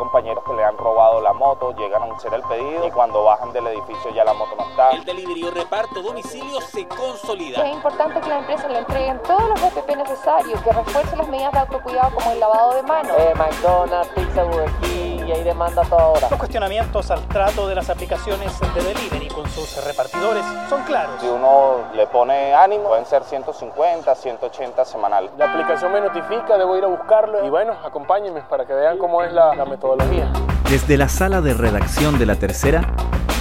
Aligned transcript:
Compañeros 0.00 0.42
que 0.44 0.54
le 0.54 0.64
han 0.64 0.78
robado 0.78 1.20
la 1.20 1.34
moto, 1.34 1.72
llegan 1.72 2.02
a 2.02 2.14
hacer 2.14 2.32
el 2.32 2.40
pedido 2.44 2.86
y 2.86 2.90
cuando 2.90 3.22
bajan 3.22 3.52
del 3.52 3.66
edificio 3.66 4.10
ya 4.14 4.24
la 4.24 4.32
moto 4.32 4.56
no 4.56 4.64
está. 4.70 4.92
El 4.92 5.04
delivery 5.04 5.44
o 5.44 5.50
reparto 5.50 6.00
domicilio 6.00 6.58
se 6.62 6.88
consolida. 6.88 7.62
Es 7.68 7.74
importante 7.74 8.18
que 8.18 8.28
las 8.30 8.38
empresas 8.38 8.70
le 8.70 8.78
entreguen 8.78 9.20
todos 9.24 9.46
los 9.50 9.62
EPP 9.62 9.96
necesarios, 9.98 10.58
que 10.62 10.72
refuercen 10.72 11.18
las 11.18 11.28
medidas 11.28 11.52
de 11.52 11.58
autocuidado 11.58 12.14
como 12.14 12.32
el 12.32 12.40
lavado 12.40 12.74
de 12.76 12.82
manos. 12.84 13.14
Eh, 13.18 13.34
McDonald's, 13.36 14.08
Pizza 14.14 14.44
Burger 14.44 14.70
King, 14.80 14.99
y 15.30 15.32
ahí 15.32 15.44
demanda 15.44 15.82
toda 15.82 16.06
hora. 16.06 16.26
Los 16.28 16.38
cuestionamientos 16.38 17.10
al 17.10 17.20
trato 17.28 17.68
de 17.68 17.76
las 17.76 17.88
aplicaciones 17.88 18.58
de 18.60 18.82
delivery 18.82 19.28
con 19.28 19.48
sus 19.48 19.82
repartidores 19.84 20.44
son 20.68 20.82
claros. 20.82 21.20
Si 21.20 21.28
uno 21.28 21.84
le 21.94 22.06
pone 22.08 22.52
ánimo, 22.52 22.88
pueden 22.88 23.06
ser 23.06 23.22
150, 23.22 24.12
180 24.14 24.84
semanal. 24.84 25.30
La 25.38 25.52
aplicación 25.52 25.92
me 25.92 26.00
notifica, 26.00 26.58
debo 26.58 26.76
ir 26.76 26.84
a 26.84 26.88
buscarlo 26.88 27.46
y 27.46 27.50
bueno, 27.50 27.74
acompáñenme 27.84 28.40
para 28.42 28.66
que 28.66 28.72
vean 28.74 28.98
cómo 28.98 29.22
es 29.22 29.32
la, 29.32 29.54
la 29.54 29.64
metodología. 29.64 30.32
Desde 30.68 30.96
la 30.96 31.08
sala 31.08 31.40
de 31.40 31.54
redacción 31.54 32.18
de 32.18 32.26
La 32.26 32.34
Tercera, 32.34 32.82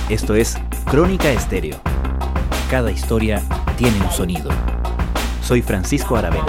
esto 0.09 0.35
es 0.35 0.57
Crónica 0.85 1.29
Estéreo. 1.29 1.77
Cada 2.69 2.91
historia 2.91 3.41
tiene 3.77 3.99
un 4.01 4.11
sonido. 4.11 4.51
Soy 5.41 5.63
Francisco 5.63 6.15
Aravena. 6.15 6.45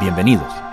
Bienvenidos. 0.00 0.63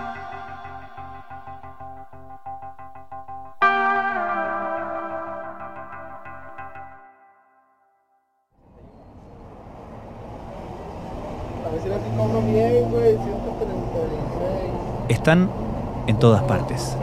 Están 15.22 15.52
en 16.08 16.18
todas 16.18 16.42
partes. 16.42 16.98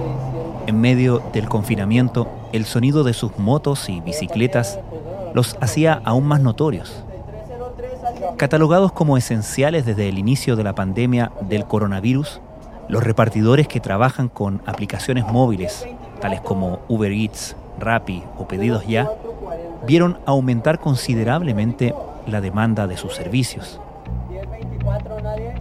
En 0.67 0.81
medio 0.81 1.23
del 1.33 1.49
confinamiento, 1.49 2.27
el 2.53 2.65
sonido 2.65 3.05
de 3.05 3.13
sus 3.13 3.39
motos 3.39 3.89
y 3.89 4.01
bicicletas 4.01 4.81
los 5.35 5.57
hacía 5.61 6.03
aún 6.05 6.27
más 6.27 6.41
notorios. 6.41 7.05
Catalogados 8.37 8.91
como 8.91 9.17
esenciales 9.17 9.87
desde 9.87 10.09
el 10.09 10.19
inicio 10.19 10.57
de 10.57 10.65
la 10.65 10.75
pandemia 10.75 11.31
del 11.43 11.65
coronavirus, 11.65 12.41
los 12.89 13.05
repartidores 13.05 13.69
que 13.69 13.79
trabajan 13.79 14.29
con 14.29 14.63
aplicaciones 14.67 15.25
móviles, 15.25 15.87
tales 16.21 16.41
como 16.41 16.81
Uber 16.89 17.13
Eats, 17.13 17.55
Rappi 17.79 18.25
o 18.37 18.49
Pedidos 18.49 18.85
Ya, 18.85 19.09
vieron 19.87 20.19
aumentar 20.27 20.81
considerablemente 20.81 21.95
la 22.27 22.41
demanda 22.41 22.89
de 22.89 22.97
sus 22.97 23.15
servicios. 23.15 23.81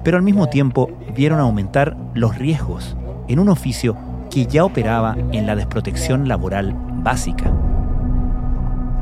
Pero 0.08 0.16
al 0.16 0.24
mismo 0.24 0.48
tiempo 0.48 0.90
vieron 1.14 1.42
aumentar 1.42 1.98
los 2.14 2.38
riesgos 2.38 2.96
en 3.28 3.40
un 3.40 3.50
oficio 3.50 3.98
que 4.32 4.46
ya 4.46 4.64
operaba 4.64 5.18
en 5.34 5.46
la 5.46 5.58
desprotección 5.58 6.30
laboral 6.30 6.74
básica. 7.04 7.52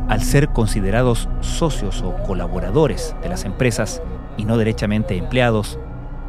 Al 0.09 0.23
ser 0.23 0.49
considerados 0.49 1.29
socios 1.41 2.01
o 2.01 2.15
colaboradores 2.23 3.15
de 3.21 3.29
las 3.29 3.45
empresas 3.45 4.01
y 4.35 4.45
no 4.45 4.57
derechamente 4.57 5.15
empleados, 5.15 5.77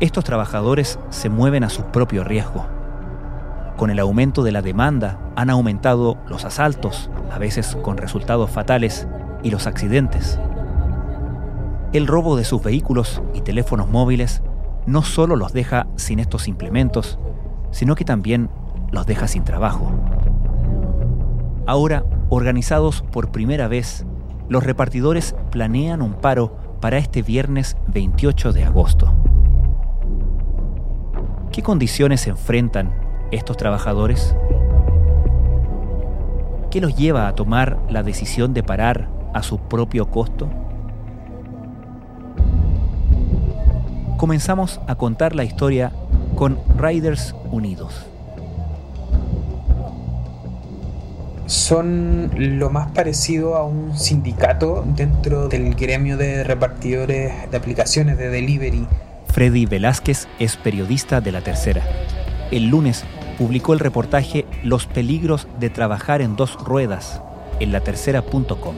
estos 0.00 0.24
trabajadores 0.24 0.98
se 1.08 1.30
mueven 1.30 1.64
a 1.64 1.70
su 1.70 1.84
propio 1.84 2.22
riesgo. 2.22 2.66
Con 3.78 3.88
el 3.88 3.98
aumento 3.98 4.42
de 4.42 4.52
la 4.52 4.60
demanda 4.60 5.18
han 5.36 5.48
aumentado 5.48 6.18
los 6.28 6.44
asaltos, 6.44 7.08
a 7.32 7.38
veces 7.38 7.78
con 7.80 7.96
resultados 7.96 8.50
fatales, 8.50 9.08
y 9.42 9.50
los 9.50 9.66
accidentes. 9.66 10.38
El 11.94 12.06
robo 12.06 12.36
de 12.36 12.44
sus 12.44 12.62
vehículos 12.62 13.22
y 13.32 13.40
teléfonos 13.40 13.88
móviles 13.88 14.42
no 14.86 15.02
solo 15.02 15.36
los 15.36 15.52
deja 15.52 15.86
sin 15.96 16.18
estos 16.18 16.48
implementos, 16.48 17.18
sino 17.70 17.94
que 17.94 18.04
también 18.04 18.48
los 18.92 19.06
deja 19.06 19.28
sin 19.28 19.44
trabajo. 19.44 19.90
Ahora, 21.66 22.04
organizados 22.28 23.02
por 23.02 23.30
primera 23.32 23.68
vez, 23.68 24.06
los 24.48 24.62
repartidores 24.62 25.34
planean 25.50 26.02
un 26.02 26.14
paro 26.14 26.56
para 26.80 26.98
este 26.98 27.22
viernes 27.22 27.76
28 27.88 28.52
de 28.52 28.64
agosto. 28.64 29.12
¿Qué 31.50 31.62
condiciones 31.62 32.26
enfrentan 32.26 32.92
estos 33.32 33.56
trabajadores? 33.56 34.36
¿Qué 36.70 36.80
los 36.80 36.94
lleva 36.96 37.26
a 37.26 37.34
tomar 37.34 37.78
la 37.88 38.02
decisión 38.02 38.54
de 38.54 38.62
parar 38.62 39.08
a 39.34 39.42
su 39.42 39.58
propio 39.58 40.10
costo? 40.10 40.48
Comenzamos 44.16 44.80
a 44.86 44.94
contar 44.94 45.34
la 45.34 45.44
historia 45.44 45.92
con 46.36 46.58
Riders 46.78 47.34
Unidos. 47.50 48.06
Son 51.44 52.30
lo 52.34 52.70
más 52.70 52.90
parecido 52.92 53.56
a 53.56 53.64
un 53.64 53.96
sindicato 53.96 54.84
dentro 54.86 55.48
del 55.48 55.74
gremio 55.74 56.16
de 56.16 56.44
repartidores 56.44 57.50
de 57.50 57.56
aplicaciones 57.56 58.16
de 58.16 58.30
delivery. 58.30 58.86
Freddy 59.28 59.66
Velázquez 59.66 60.28
es 60.38 60.56
periodista 60.56 61.20
de 61.20 61.32
La 61.32 61.42
Tercera. 61.42 61.82
El 62.50 62.68
lunes 62.68 63.04
publicó 63.36 63.74
el 63.74 63.80
reportaje 63.80 64.46
Los 64.62 64.86
peligros 64.86 65.46
de 65.60 65.68
trabajar 65.68 66.22
en 66.22 66.36
dos 66.36 66.54
ruedas 66.64 67.20
en 67.60 67.70
latercera.com. 67.70 68.76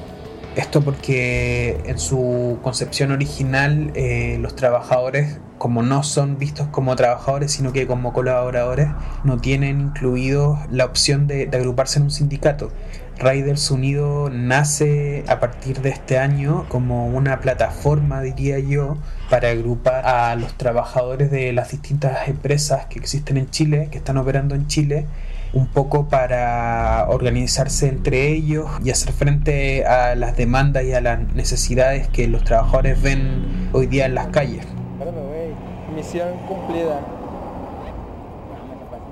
Esto 0.58 0.80
porque 0.80 1.80
en 1.86 2.00
su 2.00 2.58
concepción 2.64 3.12
original 3.12 3.92
eh, 3.94 4.38
los 4.40 4.56
trabajadores, 4.56 5.38
como 5.56 5.84
no 5.84 6.02
son 6.02 6.36
vistos 6.36 6.66
como 6.66 6.96
trabajadores, 6.96 7.52
sino 7.52 7.72
que 7.72 7.86
como 7.86 8.12
colaboradores, 8.12 8.88
no 9.22 9.38
tienen 9.38 9.80
incluido 9.80 10.58
la 10.68 10.84
opción 10.84 11.28
de, 11.28 11.46
de 11.46 11.56
agruparse 11.58 12.00
en 12.00 12.06
un 12.06 12.10
sindicato. 12.10 12.72
Riders 13.20 13.70
Unido 13.70 14.30
nace 14.30 15.22
a 15.28 15.38
partir 15.38 15.80
de 15.80 15.90
este 15.90 16.18
año 16.18 16.66
como 16.68 17.06
una 17.06 17.38
plataforma, 17.38 18.20
diría 18.20 18.58
yo, 18.58 18.96
para 19.30 19.50
agrupar 19.50 20.04
a 20.08 20.34
los 20.34 20.54
trabajadores 20.54 21.30
de 21.30 21.52
las 21.52 21.70
distintas 21.70 22.26
empresas 22.26 22.86
que 22.86 22.98
existen 22.98 23.36
en 23.36 23.48
Chile, 23.48 23.90
que 23.92 23.98
están 23.98 24.16
operando 24.16 24.56
en 24.56 24.66
Chile, 24.66 25.06
un 25.52 25.66
poco 25.66 26.08
para 26.08 27.06
organizarse 27.08 27.88
entre 27.88 28.28
ellos 28.28 28.66
y 28.84 28.90
hacer 28.90 29.12
frente 29.12 29.86
a 29.86 30.14
las 30.14 30.36
demandas 30.36 30.84
y 30.84 30.92
a 30.92 31.00
las 31.00 31.20
necesidades 31.34 32.08
que 32.08 32.28
los 32.28 32.44
trabajadores 32.44 33.00
ven 33.00 33.70
hoy 33.72 33.86
día 33.86 34.06
en 34.06 34.14
las 34.14 34.28
calles. 34.28 34.66
Misión 35.94 36.28
cumplida. 36.46 37.00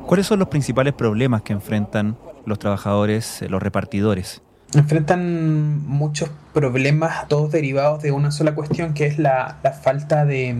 ¿Cuáles 0.06 0.26
son 0.26 0.38
los 0.38 0.48
principales 0.48 0.92
problemas 0.92 1.42
que 1.42 1.52
enfrentan 1.52 2.16
los 2.44 2.58
trabajadores, 2.58 3.42
los 3.48 3.62
repartidores? 3.62 4.42
Enfrentan 4.74 5.86
muchos 5.86 6.30
problemas, 6.52 7.26
todos 7.28 7.50
derivados 7.50 8.02
de 8.02 8.12
una 8.12 8.30
sola 8.30 8.54
cuestión, 8.54 8.94
que 8.94 9.06
es 9.06 9.18
la, 9.18 9.58
la 9.62 9.72
falta 9.72 10.24
de, 10.24 10.54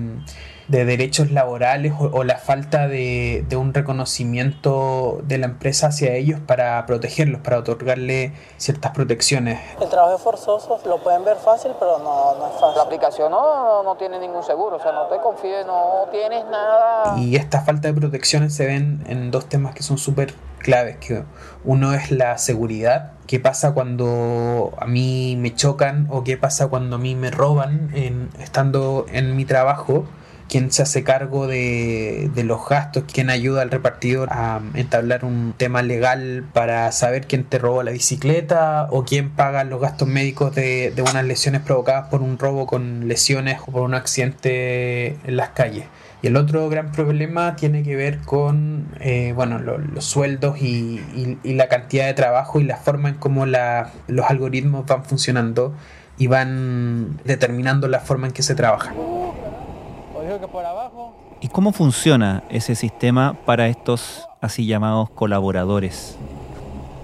de, 0.69 0.85
derechos 0.85 1.31
laborales 1.31 1.93
o, 1.99 2.05
o 2.05 2.25
la 2.25 2.39
falta 2.39 2.89
de, 2.89 3.45
de, 3.49 3.57
un 3.57 3.75
reconocimiento 3.75 5.21
de 5.25 5.39
la 5.39 5.47
empresa 5.47 5.89
hacia 5.89 6.15
ellos 6.15 6.41
para 6.41 6.85
protegerlos, 6.87 7.41
para 7.41 7.59
otorgarle 7.59 8.33
ciertas 8.57 8.93
protecciones. 8.93 9.61
El 9.81 9.89
trabajo 9.89 10.17
es 10.17 10.23
forzoso, 10.23 10.79
lo 10.87 10.99
pueden 10.99 11.25
ver 11.25 11.37
fácil, 11.37 11.73
pero 11.79 11.99
no, 11.99 12.35
no 12.37 12.47
es 12.47 12.61
fácil. 12.61 12.77
La 12.77 12.83
aplicación 12.83 13.31
no, 13.31 13.83
no, 13.83 13.97
tiene 13.97 14.19
ningún 14.19 14.43
seguro, 14.43 14.77
o 14.77 14.81
sea, 14.81 14.93
no 14.93 15.07
te 15.07 15.19
confíes, 15.19 15.67
no 15.67 16.07
tienes 16.11 16.45
nada. 16.47 17.19
Y 17.19 17.37
esta 17.37 17.63
falta 17.63 17.89
de 17.89 17.95
protecciones 17.95 18.55
se 18.55 18.67
ven 18.67 19.05
en 19.07 19.31
dos 19.31 19.47
temas 19.47 19.75
que 19.75 19.83
son 19.83 19.99
súper 19.99 20.35
claves, 20.59 20.97
que 20.97 21.23
uno 21.65 21.95
es 21.95 22.11
la 22.11 22.39
seguridad, 22.39 23.13
qué 23.27 23.39
pasa 23.39 23.73
cuando 23.73 24.73
a 24.79 24.87
mí 24.87 25.37
me 25.39 25.55
chocan 25.55 26.09
o 26.11 26.25
qué 26.25 26.37
pasa 26.37 26.69
cuando 26.69 26.97
a 26.97 26.99
mí 26.99 27.15
me 27.15 27.31
roban 27.31 27.91
en, 27.95 28.31
estando 28.41 29.07
en 29.13 29.37
mi 29.37 29.45
trabajo, 29.45 30.05
quién 30.49 30.71
se 30.71 30.83
hace 30.83 31.03
cargo 31.05 31.47
de, 31.47 32.31
los 32.45 32.69
gastos, 32.69 33.05
quién 33.13 33.31
ayuda 33.31 33.63
al 33.63 33.71
repartidor 33.71 34.29
a 34.31 34.61
entablar 34.75 35.25
un 35.25 35.55
tema 35.57 35.83
legal 35.83 36.45
para 36.53 36.91
saber 36.93 37.27
quién 37.27 37.45
te 37.45 37.59
robó 37.59 37.83
la 37.83 37.91
bicicleta 37.91 38.87
o 38.91 39.05
quién 39.05 39.31
paga 39.31 39.65
los 39.65 39.81
gastos 39.81 40.09
médicos 40.09 40.55
de, 40.55 40.93
de 40.95 41.03
unas 41.03 41.25
lesiones 41.25 41.63
provocadas 41.63 42.09
por 42.09 42.23
un 42.23 42.39
robo 42.39 42.67
con 42.67 43.09
lesiones 43.09 43.61
o 43.67 43.73
por 43.73 43.83
un 43.83 43.95
accidente 43.95 45.17
en 45.25 45.37
las 45.37 45.51
calles. 45.51 45.87
Y 46.23 46.29
el 46.29 46.37
otro 46.37 46.69
gran 46.69 46.93
problema 46.93 47.57
tiene 47.57 47.83
que 47.83 47.95
ver 47.95 48.21
con 48.21 48.87
eh, 49.01 49.33
bueno, 49.35 49.59
lo, 49.59 49.79
los 49.79 50.05
sueldos 50.05 50.61
y, 50.61 51.01
y, 51.15 51.39
y, 51.43 51.55
la 51.55 51.69
cantidad 51.69 52.07
de 52.07 52.15
trabajo 52.15 52.59
y 52.59 52.65
la 52.65 52.77
forma 52.77 53.11
en 53.11 53.17
cómo 53.17 53.45
la, 53.45 53.91
los 54.09 54.29
algoritmos 54.31 54.87
van 54.87 55.05
funcionando 55.05 55.75
y 56.19 56.27
van 56.29 57.19
determinando 57.25 57.89
la 57.89 58.01
forma 58.01 58.29
en 58.29 58.33
que 58.33 58.43
se 58.43 58.55
trabaja. 58.55 58.95
¿Y 61.41 61.49
cómo 61.49 61.73
funciona 61.73 62.45
ese 62.51 62.75
sistema 62.75 63.37
para 63.45 63.69
estos 63.69 64.27
así 64.41 64.67
llamados 64.67 65.11
colaboradores? 65.11 66.17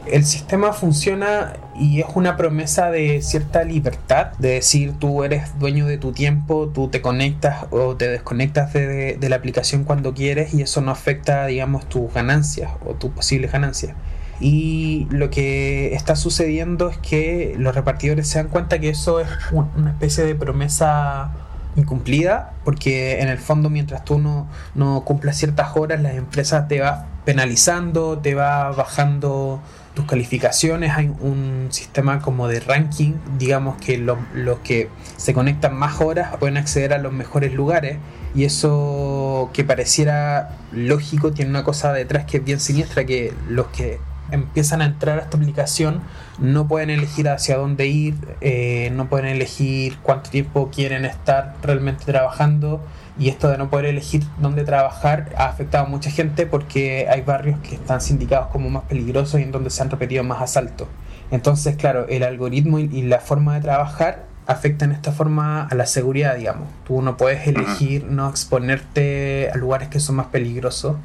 El 0.06 0.24
sistema 0.24 0.72
funciona 0.72 1.52
y 1.78 2.00
es 2.00 2.06
una 2.14 2.36
promesa 2.36 2.90
de 2.90 3.22
cierta 3.22 3.62
libertad, 3.62 4.32
de 4.38 4.54
decir 4.54 4.94
tú 4.98 5.22
eres 5.22 5.56
dueño 5.60 5.86
de 5.86 5.96
tu 5.96 6.12
tiempo, 6.12 6.70
tú 6.74 6.88
te 6.88 7.00
conectas 7.00 7.66
o 7.70 7.94
te 7.94 8.08
desconectas 8.08 8.72
de, 8.72 9.16
de 9.16 9.28
la 9.28 9.36
aplicación 9.36 9.84
cuando 9.84 10.12
quieres 10.12 10.54
y 10.54 10.62
eso 10.62 10.80
no 10.80 10.90
afecta, 10.90 11.46
digamos, 11.46 11.88
tus 11.88 12.12
ganancias 12.12 12.72
o 12.84 12.94
tus 12.94 13.12
posibles 13.12 13.52
ganancias. 13.52 13.94
Y 14.40 15.06
lo 15.10 15.30
que 15.30 15.94
está 15.94 16.16
sucediendo 16.16 16.88
es 16.88 16.98
que 16.98 17.54
los 17.56 17.72
repartidores 17.72 18.26
se 18.26 18.38
dan 18.38 18.48
cuenta 18.48 18.80
que 18.80 18.88
eso 18.88 19.20
es 19.20 19.28
una 19.52 19.90
especie 19.90 20.24
de 20.24 20.34
promesa 20.34 21.30
incumplida, 21.76 22.52
porque 22.64 23.20
en 23.20 23.28
el 23.28 23.38
fondo 23.38 23.70
mientras 23.70 24.04
tú 24.04 24.18
no, 24.18 24.46
no 24.74 25.02
cumplas 25.04 25.36
ciertas 25.36 25.76
horas, 25.76 26.00
las 26.00 26.14
empresas 26.14 26.68
te 26.68 26.80
va 26.80 27.06
penalizando, 27.24 28.18
te 28.18 28.34
va 28.34 28.70
bajando 28.72 29.60
tus 29.94 30.06
calificaciones, 30.06 30.92
hay 30.96 31.12
un 31.20 31.68
sistema 31.70 32.20
como 32.20 32.48
de 32.48 32.60
ranking, 32.60 33.14
digamos 33.38 33.76
que 33.76 33.98
los 33.98 34.18
que 34.64 34.88
se 35.16 35.34
conectan 35.34 35.74
más 35.76 36.00
horas 36.00 36.34
pueden 36.38 36.56
acceder 36.56 36.94
a 36.94 36.98
los 36.98 37.12
mejores 37.12 37.52
lugares 37.52 37.98
y 38.34 38.44
eso 38.44 39.50
que 39.52 39.64
pareciera 39.64 40.56
lógico 40.72 41.32
tiene 41.32 41.50
una 41.50 41.62
cosa 41.62 41.92
detrás 41.92 42.24
que 42.24 42.38
es 42.38 42.44
bien 42.44 42.58
siniestra, 42.58 43.04
que 43.04 43.34
los 43.48 43.66
que 43.66 44.00
empiezan 44.30 44.80
a 44.80 44.86
entrar 44.86 45.18
a 45.18 45.22
esta 45.22 45.36
aplicación 45.36 46.00
no 46.38 46.66
pueden 46.66 46.90
elegir 46.90 47.28
hacia 47.28 47.56
dónde 47.56 47.86
ir, 47.86 48.14
eh, 48.40 48.90
no 48.92 49.08
pueden 49.08 49.26
elegir 49.26 49.98
cuánto 50.02 50.30
tiempo 50.30 50.70
quieren 50.74 51.04
estar 51.04 51.56
realmente 51.62 52.04
trabajando 52.04 52.80
y 53.18 53.28
esto 53.28 53.48
de 53.48 53.58
no 53.58 53.68
poder 53.68 53.86
elegir 53.86 54.22
dónde 54.38 54.64
trabajar 54.64 55.30
ha 55.36 55.46
afectado 55.46 55.86
a 55.86 55.88
mucha 55.88 56.10
gente 56.10 56.46
porque 56.46 57.06
hay 57.10 57.20
barrios 57.20 57.58
que 57.60 57.74
están 57.74 58.00
sindicados 58.00 58.48
como 58.48 58.70
más 58.70 58.84
peligrosos 58.84 59.40
y 59.40 59.42
en 59.42 59.52
donde 59.52 59.70
se 59.70 59.82
han 59.82 59.90
repetido 59.90 60.24
más 60.24 60.40
asaltos. 60.40 60.88
Entonces, 61.30 61.76
claro, 61.76 62.06
el 62.08 62.22
algoritmo 62.22 62.78
y 62.78 63.02
la 63.02 63.20
forma 63.20 63.54
de 63.54 63.60
trabajar 63.60 64.24
afectan 64.46 64.90
de 64.90 64.96
esta 64.96 65.12
forma 65.12 65.66
a 65.66 65.74
la 65.74 65.86
seguridad, 65.86 66.36
digamos. 66.36 66.68
Tú 66.86 67.00
no 67.02 67.16
puedes 67.16 67.46
elegir 67.46 68.04
no 68.04 68.28
exponerte 68.28 69.50
a 69.52 69.56
lugares 69.56 69.88
que 69.88 70.00
son 70.00 70.16
más 70.16 70.26
peligrosos 70.26 70.96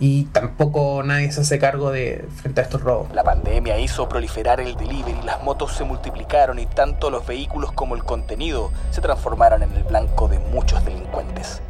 y 0.00 0.24
tampoco 0.24 1.02
nadie 1.04 1.30
se 1.30 1.42
hace 1.42 1.58
cargo 1.58 1.92
de 1.92 2.26
frente 2.36 2.62
a 2.62 2.64
estos 2.64 2.80
robos. 2.80 3.14
La 3.14 3.22
pandemia 3.22 3.78
hizo 3.78 4.08
proliferar 4.08 4.58
el 4.58 4.74
delivery, 4.74 5.14
las 5.26 5.42
motos 5.44 5.74
se 5.74 5.84
multiplicaron 5.84 6.58
y 6.58 6.64
tanto 6.64 7.10
los 7.10 7.26
vehículos 7.26 7.70
como 7.72 7.94
el 7.94 8.02
contenido 8.02 8.72
se 8.90 9.02
transformaron 9.02 9.62
en 9.62 9.72
el 9.72 9.84
blanco 9.84 10.26
de 10.26 10.38
muchos 10.38 10.82
delincuentes. 10.86 11.60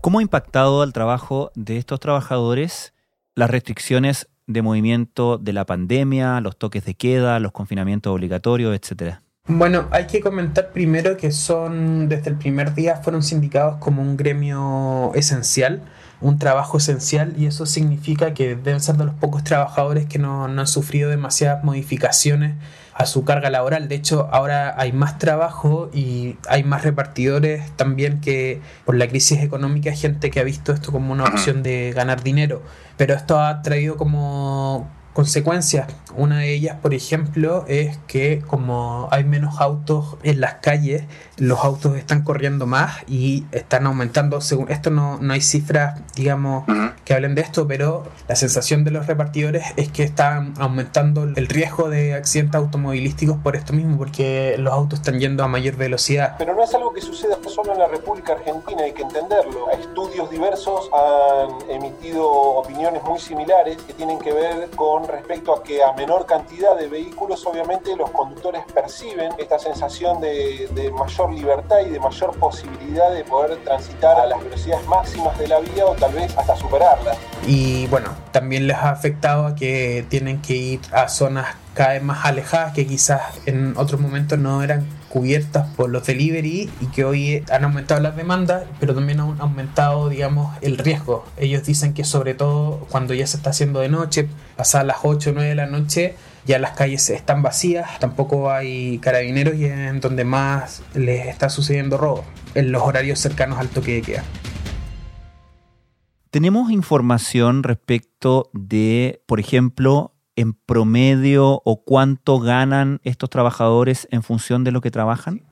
¿Cómo 0.00 0.20
ha 0.20 0.22
impactado 0.22 0.82
al 0.82 0.92
trabajo 0.92 1.50
de 1.56 1.76
estos 1.76 1.98
trabajadores 1.98 2.94
las 3.34 3.50
restricciones 3.50 4.28
de 4.46 4.62
movimiento 4.62 5.36
de 5.36 5.52
la 5.52 5.66
pandemia, 5.66 6.40
los 6.40 6.56
toques 6.56 6.84
de 6.84 6.94
queda, 6.94 7.40
los 7.40 7.52
confinamientos 7.52 8.12
obligatorios, 8.12 8.74
etcétera? 8.74 9.22
Bueno, 9.46 9.88
hay 9.90 10.06
que 10.06 10.20
comentar 10.20 10.70
primero 10.70 11.16
que 11.16 11.32
son, 11.32 12.08
desde 12.08 12.30
el 12.30 12.36
primer 12.36 12.74
día, 12.74 12.96
fueron 12.96 13.22
sindicados 13.22 13.76
como 13.76 14.00
un 14.00 14.16
gremio 14.16 15.12
esencial 15.14 15.82
un 16.20 16.38
trabajo 16.38 16.78
esencial 16.78 17.34
y 17.38 17.46
eso 17.46 17.66
significa 17.66 18.34
que 18.34 18.54
deben 18.54 18.80
ser 18.80 18.96
de 18.96 19.04
los 19.04 19.14
pocos 19.14 19.42
trabajadores 19.42 20.06
que 20.06 20.18
no, 20.18 20.44
han 20.44 20.66
sufrido 20.66 21.08
demasiadas 21.08 21.64
modificaciones 21.64 22.54
a 22.94 23.06
su 23.06 23.24
carga 23.24 23.48
laboral. 23.48 23.88
De 23.88 23.94
hecho, 23.94 24.28
ahora 24.30 24.74
hay 24.76 24.92
más 24.92 25.18
trabajo 25.18 25.90
y 25.94 26.36
hay 26.48 26.62
más 26.64 26.84
repartidores 26.84 27.70
también 27.76 28.20
que 28.20 28.60
por 28.84 28.96
la 28.96 29.08
crisis 29.08 29.40
económica 29.40 29.90
hay 29.90 29.96
gente 29.96 30.30
que 30.30 30.40
ha 30.40 30.44
visto 30.44 30.72
esto 30.72 30.92
como 30.92 31.12
una 31.12 31.24
opción 31.24 31.62
de 31.62 31.92
ganar 31.94 32.22
dinero. 32.22 32.62
Pero 32.98 33.14
esto 33.14 33.40
ha 33.40 33.62
traído 33.62 33.96
como 33.96 34.90
consecuencias. 35.20 35.86
Una 36.16 36.38
de 36.38 36.54
ellas, 36.54 36.78
por 36.80 36.94
ejemplo, 36.94 37.66
es 37.68 37.98
que 38.06 38.42
como 38.46 39.06
hay 39.10 39.22
menos 39.22 39.60
autos 39.60 40.16
en 40.22 40.40
las 40.40 40.54
calles, 40.54 41.02
los 41.36 41.62
autos 41.62 41.98
están 41.98 42.22
corriendo 42.22 42.66
más 42.66 43.02
y 43.06 43.44
están 43.52 43.86
aumentando. 43.86 44.40
Según 44.40 44.70
esto 44.70 44.88
no, 44.88 45.18
no 45.20 45.34
hay 45.34 45.42
cifras, 45.42 46.00
digamos, 46.14 46.64
que 47.04 47.12
hablen 47.12 47.34
de 47.34 47.42
esto, 47.42 47.68
pero 47.68 48.04
la 48.28 48.34
sensación 48.34 48.82
de 48.82 48.92
los 48.92 49.06
repartidores 49.06 49.64
es 49.76 49.92
que 49.92 50.04
están 50.04 50.54
aumentando 50.58 51.24
el 51.24 51.46
riesgo 51.48 51.90
de 51.90 52.14
accidentes 52.14 52.54
automovilísticos 52.54 53.36
por 53.42 53.56
esto 53.56 53.74
mismo, 53.74 53.98
porque 53.98 54.56
los 54.58 54.72
autos 54.72 55.00
están 55.00 55.20
yendo 55.20 55.44
a 55.44 55.48
mayor 55.48 55.76
velocidad. 55.76 56.36
Pero 56.38 56.54
no 56.54 56.64
es 56.64 56.74
algo 56.74 56.94
que 56.94 57.02
suceda 57.02 57.36
solo 57.46 57.72
en 57.72 57.78
la 57.78 57.88
República 57.88 58.32
Argentina, 58.32 58.84
hay 58.84 58.92
que 58.92 59.02
entenderlo. 59.02 59.70
Estudios 59.70 60.30
diversos 60.30 60.88
han 60.94 61.70
emitido 61.70 62.26
opiniones 62.26 63.02
muy 63.02 63.18
similares 63.18 63.76
que 63.86 63.92
tienen 63.92 64.18
que 64.18 64.32
ver 64.32 64.70
con 64.76 65.09
respecto 65.10 65.54
a 65.54 65.62
que 65.62 65.82
a 65.82 65.92
menor 65.92 66.26
cantidad 66.26 66.76
de 66.76 66.88
vehículos, 66.88 67.44
obviamente 67.46 67.96
los 67.96 68.10
conductores 68.10 68.62
perciben 68.72 69.32
esta 69.38 69.58
sensación 69.58 70.20
de, 70.20 70.68
mayor 70.96 71.32
libertad 71.32 71.80
y 71.86 71.90
de 71.90 72.00
mayor 72.00 72.36
posibilidad 72.38 73.12
de 73.12 73.24
poder 73.24 73.56
transitar 73.64 74.18
a 74.18 74.26
las 74.26 74.42
velocidades 74.42 74.86
máximas 74.86 75.38
de 75.38 75.48
la 75.48 75.60
vía 75.60 75.86
o 75.86 75.94
tal 75.94 76.12
vez 76.12 76.36
hasta 76.36 76.56
superarlas. 76.56 77.16
Y 77.46 77.86
bueno, 77.86 78.10
también 78.32 78.66
les 78.66 78.76
ha 78.76 78.90
afectado 78.90 79.46
a 79.46 79.54
que 79.54 80.04
tienen 80.08 80.42
que 80.42 80.54
ir 80.54 80.80
a 80.92 81.08
zonas 81.08 81.56
cada 81.74 81.94
vez 81.94 82.02
más 82.02 82.24
alejadas 82.24 82.72
que 82.72 82.86
quizás 82.86 83.22
en 83.46 83.76
otros 83.76 84.00
momentos 84.00 84.38
no 84.38 84.62
eran 84.62 84.86
cubiertas 85.10 85.66
por 85.74 85.90
los 85.90 86.06
delivery 86.06 86.70
y 86.80 86.86
que 86.86 87.04
hoy 87.04 87.44
han 87.50 87.64
aumentado 87.64 88.00
las 88.00 88.16
demandas, 88.16 88.64
pero 88.78 88.94
también 88.94 89.18
han 89.18 89.40
aumentado, 89.40 90.08
digamos, 90.08 90.56
el 90.62 90.78
riesgo. 90.78 91.26
Ellos 91.36 91.64
dicen 91.64 91.94
que 91.94 92.04
sobre 92.04 92.34
todo 92.34 92.86
cuando 92.90 93.12
ya 93.12 93.26
se 93.26 93.36
está 93.36 93.50
haciendo 93.50 93.80
de 93.80 93.88
noche, 93.88 94.28
pasadas 94.56 94.86
las 94.86 94.98
8 95.02 95.30
o 95.30 95.32
9 95.34 95.48
de 95.48 95.54
la 95.56 95.66
noche, 95.66 96.14
ya 96.46 96.60
las 96.60 96.76
calles 96.76 97.10
están 97.10 97.42
vacías, 97.42 97.98
tampoco 97.98 98.52
hay 98.52 98.98
carabineros 98.98 99.56
y 99.56 99.64
en 99.64 100.00
donde 100.00 100.24
más 100.24 100.82
les 100.94 101.26
está 101.26 101.50
sucediendo 101.50 101.98
robo, 101.98 102.24
en 102.54 102.70
los 102.70 102.82
horarios 102.82 103.18
cercanos 103.18 103.58
al 103.58 103.68
toque 103.68 103.94
de 103.94 104.02
queda. 104.02 104.24
¿Tenemos 106.30 106.70
información 106.70 107.64
respecto 107.64 108.48
de, 108.52 109.24
por 109.26 109.40
ejemplo, 109.40 110.14
en 110.40 110.54
promedio 110.54 111.60
o 111.64 111.82
cuánto 111.84 112.40
ganan 112.40 113.00
estos 113.04 113.28
trabajadores 113.28 114.08
en 114.10 114.22
función 114.22 114.64
de 114.64 114.72
lo 114.72 114.80
que 114.80 114.90
trabajan? 114.90 115.42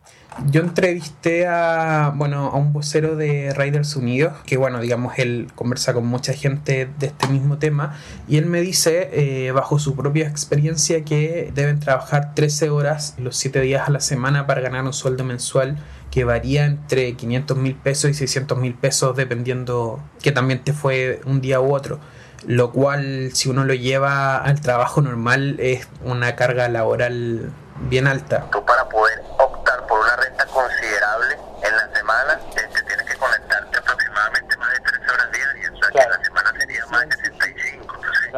Yo 0.46 0.60
entrevisté 0.60 1.48
a, 1.48 2.12
bueno, 2.14 2.46
a 2.46 2.56
un 2.56 2.72
vocero 2.72 3.16
de 3.16 3.52
Riders 3.54 3.96
Unidos, 3.96 4.34
que 4.46 4.56
bueno, 4.56 4.80
digamos, 4.80 5.18
él 5.18 5.48
conversa 5.56 5.94
con 5.94 6.06
mucha 6.06 6.32
gente 6.32 6.88
de 6.98 7.06
este 7.08 7.26
mismo 7.28 7.58
tema, 7.58 7.98
y 8.28 8.36
él 8.36 8.46
me 8.46 8.60
dice, 8.60 9.10
eh, 9.12 9.50
bajo 9.50 9.80
su 9.80 9.96
propia 9.96 10.28
experiencia, 10.28 11.04
que 11.04 11.50
deben 11.54 11.80
trabajar 11.80 12.34
13 12.34 12.70
horas 12.70 13.16
los 13.18 13.36
7 13.36 13.60
días 13.60 13.88
a 13.88 13.90
la 13.90 14.00
semana 14.00 14.46
para 14.46 14.60
ganar 14.60 14.84
un 14.84 14.92
sueldo 14.92 15.24
mensual 15.24 15.76
que 16.12 16.24
varía 16.24 16.66
entre 16.66 17.14
500 17.14 17.56
mil 17.56 17.74
pesos 17.74 18.10
y 18.10 18.14
600 18.14 18.58
mil 18.58 18.74
pesos, 18.74 19.16
dependiendo 19.16 20.00
que 20.22 20.30
también 20.30 20.62
te 20.62 20.72
fue 20.72 21.20
un 21.26 21.40
día 21.40 21.60
u 21.60 21.74
otro 21.74 21.98
lo 22.46 22.72
cual 22.72 23.30
si 23.34 23.48
uno 23.48 23.64
lo 23.64 23.74
lleva 23.74 24.36
al 24.36 24.60
trabajo 24.60 25.00
normal 25.00 25.56
es 25.58 25.88
una 26.02 26.36
carga 26.36 26.68
laboral 26.68 27.52
bien 27.88 28.06
alta. 28.06 28.46
Tú 28.50 28.64
para 28.64 28.88
poder 28.88 29.22
optar 29.38 29.86
por 29.86 30.00
una 30.00 30.16
renta 30.16 30.46
considerable 30.46 31.36
en 31.62 31.76
la 31.76 31.94
semana 31.94 32.38
te, 32.54 32.66
tienes 32.82 33.04
que 33.04 33.16
conectarte 33.16 33.78
aproximadamente 33.78 34.56
más 34.56 34.72
de 34.72 34.80
3 34.80 35.00
horas 35.12 35.32
diarias, 35.32 35.72
o 35.72 35.76
sea 35.76 35.90
que 35.90 36.10
la 36.10 36.24
semana 36.24 36.52
sería 36.58 36.86
más 36.86 37.08
de 37.08 37.16
65, 37.16 37.94
entonces 37.94 38.34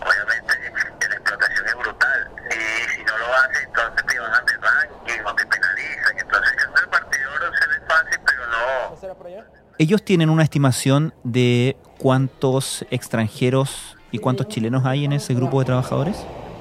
obviamente 0.00 1.08
la 1.08 1.14
explotación 1.14 1.66
es 1.66 1.74
brutal. 1.74 2.30
Y 2.50 2.90
si 2.92 3.04
no 3.04 3.18
lo 3.18 3.26
haces 3.34 3.64
entonces 3.64 4.06
te 4.06 4.18
bajan 4.18 4.46
de 4.46 4.52
ranking 4.54 5.24
o 5.24 5.34
te 5.34 5.46
penalizan, 5.46 6.18
entonces 6.18 6.52
el 6.64 6.82
repartidor 6.82 7.40
se 7.58 7.66
ve 7.68 7.86
fácil 7.88 8.20
pero 8.26 8.46
no... 8.46 9.34
Ellos 9.76 10.04
tienen 10.04 10.30
una 10.30 10.44
estimación 10.44 11.12
de 11.24 11.76
cuántos 12.04 12.84
extranjeros 12.90 13.96
y 14.12 14.18
cuántos 14.18 14.48
chilenos 14.48 14.84
hay 14.84 15.06
en 15.06 15.14
ese 15.14 15.32
grupo 15.32 15.60
de 15.60 15.64
trabajadores? 15.64 16.18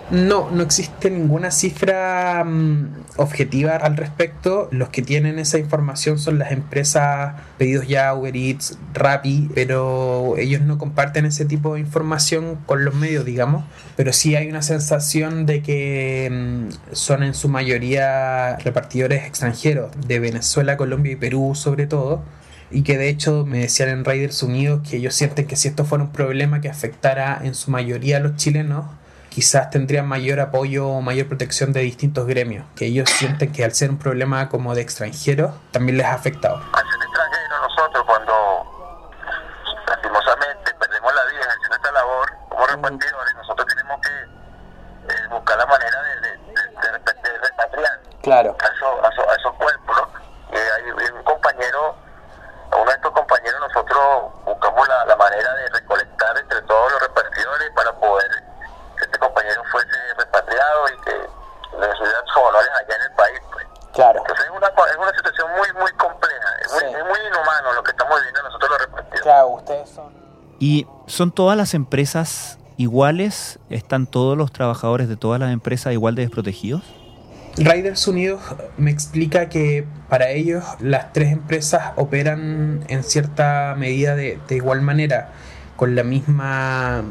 No, 0.10 0.50
no 0.50 0.64
existe 0.64 1.12
ninguna 1.12 1.52
cifra 1.52 2.46
mm, 2.46 3.18
objetiva 3.18 3.76
al 3.76 3.98
respecto. 3.98 4.70
Los 4.72 4.88
que 4.88 5.02
tienen 5.02 5.40
esa 5.40 5.58
información 5.58 6.18
son 6.18 6.40
las 6.40 6.54
empresas 6.54 7.42
pedidos 7.58 7.90
ya, 7.90 8.14
Uber 8.14 8.34
Eats, 8.38 8.78
Rappi, 8.94 9.50
pero 9.54 10.36
ellos 10.38 10.62
no 10.62 10.78
comparten 10.78 11.26
ese 11.26 11.44
tipo 11.44 11.74
de 11.74 11.82
información 11.82 12.58
con 12.66 12.86
los 12.86 12.96
medios, 12.96 13.26
digamos. 13.26 13.66
Pero 13.98 14.14
sí 14.14 14.38
hay 14.38 14.48
una 14.48 14.62
sensación 14.62 15.46
de 15.46 15.62
que 15.62 16.30
mm, 16.32 16.94
son 16.96 17.22
en 17.22 17.34
su 17.34 17.50
mayoría 17.50 18.56
repartidores 18.60 19.26
extranjeros, 19.26 19.92
de 20.08 20.20
Venezuela, 20.20 20.78
Colombia 20.78 21.12
y 21.12 21.18
Perú 21.18 21.52
sobre 21.54 21.86
todo 21.86 22.24
y 22.74 22.84
que 22.84 22.98
de 22.98 23.08
hecho 23.10 23.46
me 23.46 23.60
decían 23.60 23.90
en 23.90 24.04
Riders 24.06 24.44
Unidos 24.44 24.82
que 24.90 24.98
ellos 24.98 25.14
sienten 25.14 25.48
que 25.48 25.56
si 25.56 25.68
esto 25.68 25.86
fuera 25.86 26.04
un 26.04 26.12
problema 26.12 26.60
que 26.62 26.70
afectara 26.70 27.40
en 27.44 27.54
su 27.56 27.72
mayoría 27.72 28.18
a 28.18 28.20
los 28.20 28.36
chilenos, 28.36 28.86
quizás 29.30 29.70
tendrían 29.70 30.08
mayor 30.08 30.40
apoyo 30.40 30.88
o 30.88 31.02
mayor 31.02 31.28
protección 31.28 31.74
de 31.74 31.82
distintos 31.82 32.28
gremios, 32.28 32.66
que 32.76 32.86
ellos 32.86 33.10
sienten 33.10 33.52
que 33.52 33.64
al 33.64 33.74
ser 33.74 33.90
un 33.90 33.98
problema 33.98 34.50
como 34.50 34.76
de 34.76 34.82
extranjeros 34.82 35.52
también 35.72 35.98
les 35.98 36.06
ha 36.06 36.14
afectado. 36.14 36.58
Al 36.58 36.84
ser 36.84 37.02
extranjeros 37.02 37.62
nosotros 37.62 38.04
cuando 38.06 38.34
lastimosamente 39.88 40.74
perdemos 40.80 41.14
la 41.16 41.24
vida 41.32 41.48
en 41.66 41.74
esta 41.74 41.92
labor 41.92 42.32
como 42.50 42.68
repartidores, 42.68 43.36
nosotros 43.36 43.68
tenemos 43.68 44.00
que 44.02 45.14
eh, 45.14 45.28
buscar 45.30 45.58
la 45.58 45.66
manera 45.66 46.02
de, 46.04 46.16
de, 46.22 46.38
de, 46.38 47.32
de 47.32 47.38
repatriar 47.40 48.00
claro 48.22 48.56
esos, 48.60 49.28
a 49.30 49.36
esos 49.36 49.54
cuerpos. 49.56 49.98
¿no? 49.98 50.58
Eh, 50.58 50.68
hay, 50.78 50.84
hay 51.06 51.12
un 51.12 51.24
compañero, 51.24 51.96
a 52.72 52.76
uno 52.78 52.90
de 52.90 52.96
estos 52.96 53.12
compañeros 53.12 53.60
nosotros 53.60 54.32
buscamos 54.46 54.88
la, 54.88 55.06
la 55.06 55.16
manera 55.16 55.54
de 55.56 55.70
recolectar 55.70 56.38
entre 56.38 56.62
todos 56.62 56.92
los 56.92 57.02
repartidores 57.02 57.70
para 57.76 57.92
poder 57.94 58.30
que 58.98 59.04
este 59.06 59.18
compañero 59.20 59.64
fuese 59.72 59.90
repatriado 60.18 60.86
y 60.90 61.02
que 61.02 61.12
le 61.80 61.88
recibieran 61.88 62.26
sus 62.28 62.38
honores 62.38 62.70
allá 62.80 62.96
en 62.96 63.02
el 63.02 63.12
país. 63.14 63.40
Pues. 63.52 63.68
Claro. 63.94 64.20
Entonces 64.20 64.46
es 64.46 64.52
una, 64.52 64.68
es 64.68 64.98
una 64.98 65.12
situación 65.14 65.52
muy, 65.58 65.72
muy 65.74 65.92
compleja, 65.94 66.50
es 66.62 66.72
muy, 66.72 66.80
Sí. 66.82 66.86
es 66.96 67.06
muy 67.06 67.20
inhumano 67.28 67.74
lo 67.74 67.84
que 67.84 67.92
estamos 67.92 68.16
viviendo 68.18 68.44
nosotros 68.44 68.70
los 68.72 68.80
repartidores. 68.80 69.22
Claro, 69.22 69.48
ustedes 69.48 69.90
son... 69.90 70.14
¿Y 70.64 70.88
son 71.08 71.34
todas 71.34 71.58
las 71.58 71.74
empresas 71.74 72.58
iguales? 72.78 73.60
¿Están 73.70 74.08
todos 74.08 74.38
los 74.38 74.54
trabajadores 74.54 75.10
de 75.10 75.18
todas 75.18 75.38
las 75.38 75.52
empresas 75.52 75.92
igual 75.92 76.16
de 76.16 76.22
desprotegidos? 76.22 76.84
Riders 77.58 78.08
Unidos 78.08 78.42
me 78.78 78.90
explica 78.90 79.50
que 79.50 79.86
para 80.08 80.30
ellos 80.30 80.64
las 80.80 81.12
tres 81.12 81.34
empresas 81.34 81.92
operan 81.98 82.86
en 82.88 83.04
cierta 83.04 83.76
medida 83.78 84.16
de, 84.16 84.40
de 84.48 84.56
igual 84.56 84.82
manera, 84.82 85.32
con 85.76 85.98
la 85.98 86.04
misma 86.06 87.04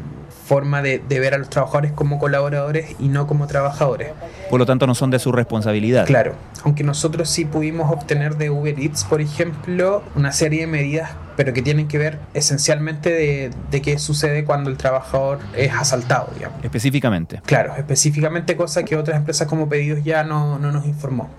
forma 0.47 0.81
de, 0.81 0.97
de 0.97 1.19
ver 1.19 1.35
a 1.35 1.37
los 1.37 1.51
trabajadores 1.51 1.91
como 1.91 2.17
colaboradores 2.17 2.95
y 2.97 3.07
no 3.07 3.27
como 3.27 3.45
trabajadores. 3.45 4.13
Por 4.49 4.59
lo 4.59 4.65
tanto, 4.65 4.87
no 4.87 4.95
son 4.95 5.11
de 5.11 5.19
su 5.19 5.31
responsabilidad. 5.31 6.07
Claro, 6.07 6.33
aunque 6.63 6.83
nosotros 6.83 7.29
sí 7.29 7.45
pudimos 7.45 7.91
obtener 7.91 8.35
de 8.37 8.49
Uber 8.49 8.79
Eats, 8.79 9.03
por 9.03 9.21
ejemplo, 9.21 10.01
una 10.15 10.31
serie 10.31 10.61
de 10.61 10.67
medidas, 10.67 11.11
pero 11.35 11.53
que 11.53 11.61
tienen 11.61 11.87
que 11.87 11.97
ver 11.97 12.19
esencialmente 12.33 13.11
de, 13.11 13.51
de 13.71 13.81
qué 13.81 13.97
sucede 13.99 14.43
cuando 14.45 14.69
el 14.69 14.77
trabajador 14.77 15.39
es 15.55 15.71
asaltado, 15.73 16.29
digamos. 16.35 16.63
Específicamente. 16.63 17.41
Claro, 17.45 17.75
específicamente 17.75 18.55
cosa 18.55 18.83
que 18.83 18.95
otras 18.95 19.17
empresas 19.17 19.47
como 19.47 19.69
Pedidos 19.69 20.03
ya 20.03 20.23
no, 20.23 20.59
no 20.59 20.71
nos 20.71 20.85
informó. 20.85 21.29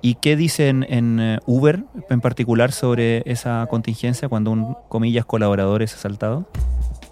¿Y 0.00 0.14
qué 0.16 0.36
dicen 0.36 0.86
en 0.88 1.18
eh, 1.18 1.38
Uber 1.46 1.82
en 2.08 2.20
particular 2.20 2.70
sobre 2.70 3.22
esa 3.26 3.66
contingencia 3.68 4.28
cuando 4.28 4.52
un, 4.52 4.76
comillas, 4.88 5.24
colaborador 5.24 5.82
es 5.82 5.94
asaltado? 5.94 6.48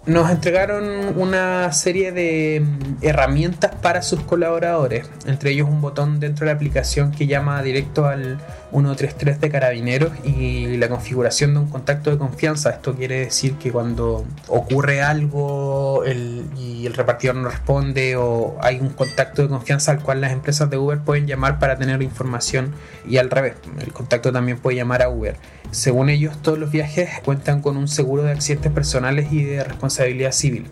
Nos 0.05 0.31
entregaron 0.31 1.17
una 1.17 1.69
serie 1.73 2.13
de 2.13 2.61
mm, 2.61 3.05
herramientas 3.05 3.75
para 3.81 4.01
sus 4.01 4.21
colaboradores, 4.21 5.09
entre 5.25 5.51
ellos 5.51 5.67
un 5.67 5.81
botón 5.81 6.21
dentro 6.21 6.45
de 6.45 6.53
la 6.53 6.55
aplicación 6.55 7.11
que 7.11 7.27
llama 7.27 7.61
directo 7.61 8.05
al 8.05 8.37
133 8.71 9.39
de 9.39 9.49
carabineros 9.49 10.11
y 10.25 10.77
la 10.77 10.89
configuración 10.89 11.53
de 11.53 11.59
un 11.61 11.67
contacto 11.69 12.11
de 12.11 12.17
confianza. 12.17 12.69
Esto 12.71 12.95
quiere 12.95 13.19
decir 13.21 13.53
que 13.55 13.71
cuando 13.71 14.25
ocurre 14.47 15.01
algo 15.01 16.03
el- 16.05 16.45
y 16.57 16.85
el 16.85 16.93
repartidor 16.93 17.35
no 17.35 17.49
responde 17.49 18.15
o 18.17 18.57
hay 18.61 18.79
un 18.79 18.89
contacto 18.89 19.41
de 19.41 19.47
confianza 19.47 19.91
al 19.91 19.99
cual 20.01 20.21
las 20.21 20.31
empresas 20.31 20.69
de 20.69 20.77
Uber 20.77 20.99
pueden 20.99 21.27
llamar 21.27 21.59
para 21.59 21.77
tener 21.77 22.01
información 22.01 22.73
y 23.07 23.17
al 23.17 23.29
revés, 23.29 23.53
el 23.79 23.93
contacto 23.93 24.31
también 24.33 24.57
puede 24.59 24.75
llamar 24.77 25.01
a 25.01 25.09
Uber. 25.09 25.37
Según 25.71 26.09
ellos, 26.09 26.41
todos 26.41 26.57
los 26.59 26.71
viajes 26.71 27.09
cuentan 27.23 27.61
con 27.61 27.77
un 27.77 27.87
seguro 27.87 28.23
de 28.23 28.31
accidentes 28.31 28.71
personales 28.71 29.31
y 29.31 29.43
de 29.43 29.63
responsabilidad 29.63 30.31
civil. 30.33 30.67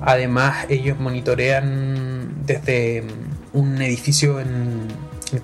Además, 0.00 0.66
ellos 0.68 0.98
monitorean 0.98 2.44
desde 2.46 3.04
un 3.52 3.80
edificio 3.82 4.40
en 4.40 4.88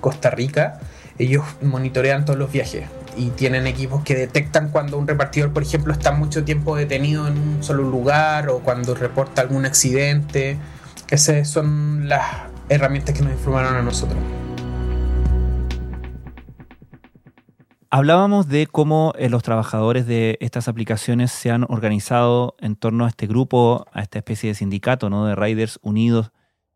Costa 0.01 0.29
Rica, 0.31 0.79
ellos 1.19 1.43
monitorean 1.61 2.25
todos 2.25 2.37
los 2.37 2.51
viajes 2.51 2.85
y 3.17 3.29
tienen 3.31 3.65
equipos 3.65 4.03
que 4.03 4.15
detectan 4.15 4.69
cuando 4.69 4.97
un 4.97 5.07
repartidor, 5.07 5.51
por 5.51 5.63
ejemplo, 5.63 5.91
está 5.91 6.11
mucho 6.11 6.43
tiempo 6.43 6.75
detenido 6.75 7.27
en 7.27 7.37
un 7.37 7.63
solo 7.63 7.83
lugar 7.83 8.49
o 8.49 8.59
cuando 8.59 8.93
reporta 8.93 9.41
algún 9.41 9.65
accidente. 9.65 10.57
Esas 11.09 11.49
son 11.49 12.07
las 12.07 12.23
herramientas 12.69 13.15
que 13.15 13.23
nos 13.23 13.33
informaron 13.33 13.75
a 13.75 13.81
nosotros. 13.81 14.19
Hablábamos 17.89 18.49
de 18.49 18.67
cómo 18.67 19.13
eh, 19.17 19.29
los 19.29 19.43
trabajadores 19.43 20.05
de 20.05 20.37
estas 20.41 20.67
aplicaciones 20.67 21.31
se 21.31 21.51
han 21.51 21.63
organizado 21.63 22.55
en 22.59 22.75
torno 22.75 23.05
a 23.05 23.07
este 23.07 23.27
grupo, 23.27 23.85
a 23.93 24.01
esta 24.01 24.19
especie 24.19 24.49
de 24.49 24.55
sindicato 24.55 25.09
¿no? 25.09 25.25
de 25.25 25.35
Riders 25.35 25.79
Unidos. 25.81 26.31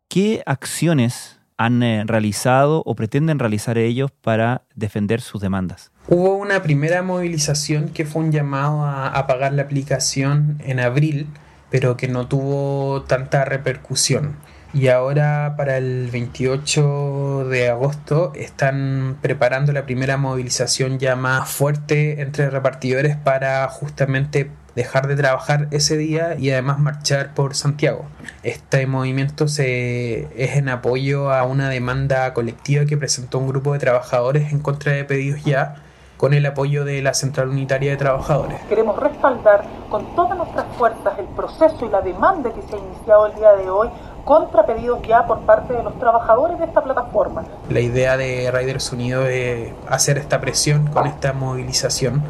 ¿Qué 0.08 0.42
acciones 0.46 1.41
han 1.64 1.82
eh, 1.82 2.04
realizado 2.06 2.82
o 2.84 2.94
pretenden 2.94 3.38
realizar 3.38 3.78
ellos 3.78 4.10
para 4.10 4.62
defender 4.74 5.20
sus 5.20 5.40
demandas? 5.40 5.92
Hubo 6.08 6.34
una 6.34 6.62
primera 6.62 7.02
movilización 7.02 7.90
que 7.90 8.04
fue 8.04 8.22
un 8.22 8.32
llamado 8.32 8.84
a 8.84 9.08
apagar 9.08 9.52
la 9.52 9.62
aplicación 9.62 10.60
en 10.64 10.80
abril, 10.80 11.28
pero 11.70 11.96
que 11.96 12.08
no 12.08 12.26
tuvo 12.26 13.02
tanta 13.02 13.44
repercusión. 13.44 14.36
Y 14.74 14.88
ahora 14.88 15.54
para 15.56 15.76
el 15.76 16.08
28 16.10 17.46
de 17.50 17.68
agosto 17.68 18.32
están 18.34 19.18
preparando 19.20 19.70
la 19.72 19.84
primera 19.84 20.16
movilización 20.16 20.98
ya 20.98 21.14
más 21.14 21.48
fuerte 21.48 22.22
entre 22.22 22.48
repartidores 22.48 23.16
para 23.16 23.68
justamente 23.68 24.50
dejar 24.74 25.06
de 25.06 25.16
trabajar 25.16 25.68
ese 25.70 25.96
día 25.96 26.36
y 26.38 26.50
además 26.50 26.78
marchar 26.78 27.34
por 27.34 27.54
Santiago. 27.54 28.06
Este 28.42 28.86
movimiento 28.86 29.48
se, 29.48 30.28
es 30.42 30.56
en 30.56 30.68
apoyo 30.68 31.32
a 31.32 31.44
una 31.44 31.68
demanda 31.68 32.32
colectiva 32.34 32.84
que 32.84 32.96
presentó 32.96 33.38
un 33.38 33.48
grupo 33.48 33.72
de 33.72 33.78
trabajadores 33.78 34.52
en 34.52 34.60
contra 34.60 34.92
de 34.92 35.04
pedidos 35.04 35.44
ya 35.44 35.76
con 36.22 36.34
el 36.34 36.46
apoyo 36.46 36.84
de 36.84 37.02
la 37.02 37.14
Central 37.14 37.48
Unitaria 37.48 37.90
de 37.90 37.96
Trabajadores. 37.96 38.60
Queremos 38.68 38.96
respaldar 38.96 39.64
con 39.90 40.14
todas 40.14 40.38
nuestras 40.38 40.66
fuerzas 40.78 41.18
el 41.18 41.24
proceso 41.26 41.84
y 41.84 41.88
la 41.88 42.00
demanda 42.00 42.52
que 42.52 42.62
se 42.62 42.76
ha 42.76 42.78
iniciado 42.78 43.26
el 43.26 43.34
día 43.34 43.52
de 43.54 43.68
hoy 43.68 43.88
contra 44.24 44.64
pedidos 44.64 45.02
ya 45.02 45.26
por 45.26 45.40
parte 45.40 45.72
de 45.72 45.82
los 45.82 45.98
trabajadores 45.98 46.60
de 46.60 46.66
esta 46.66 46.80
plataforma. 46.80 47.42
La 47.68 47.80
idea 47.80 48.16
de 48.16 48.52
Riders 48.52 48.92
Unidos 48.92 49.26
es 49.30 49.72
hacer 49.88 50.16
esta 50.16 50.40
presión 50.40 50.86
con 50.86 51.08
esta 51.08 51.32
movilización. 51.32 52.22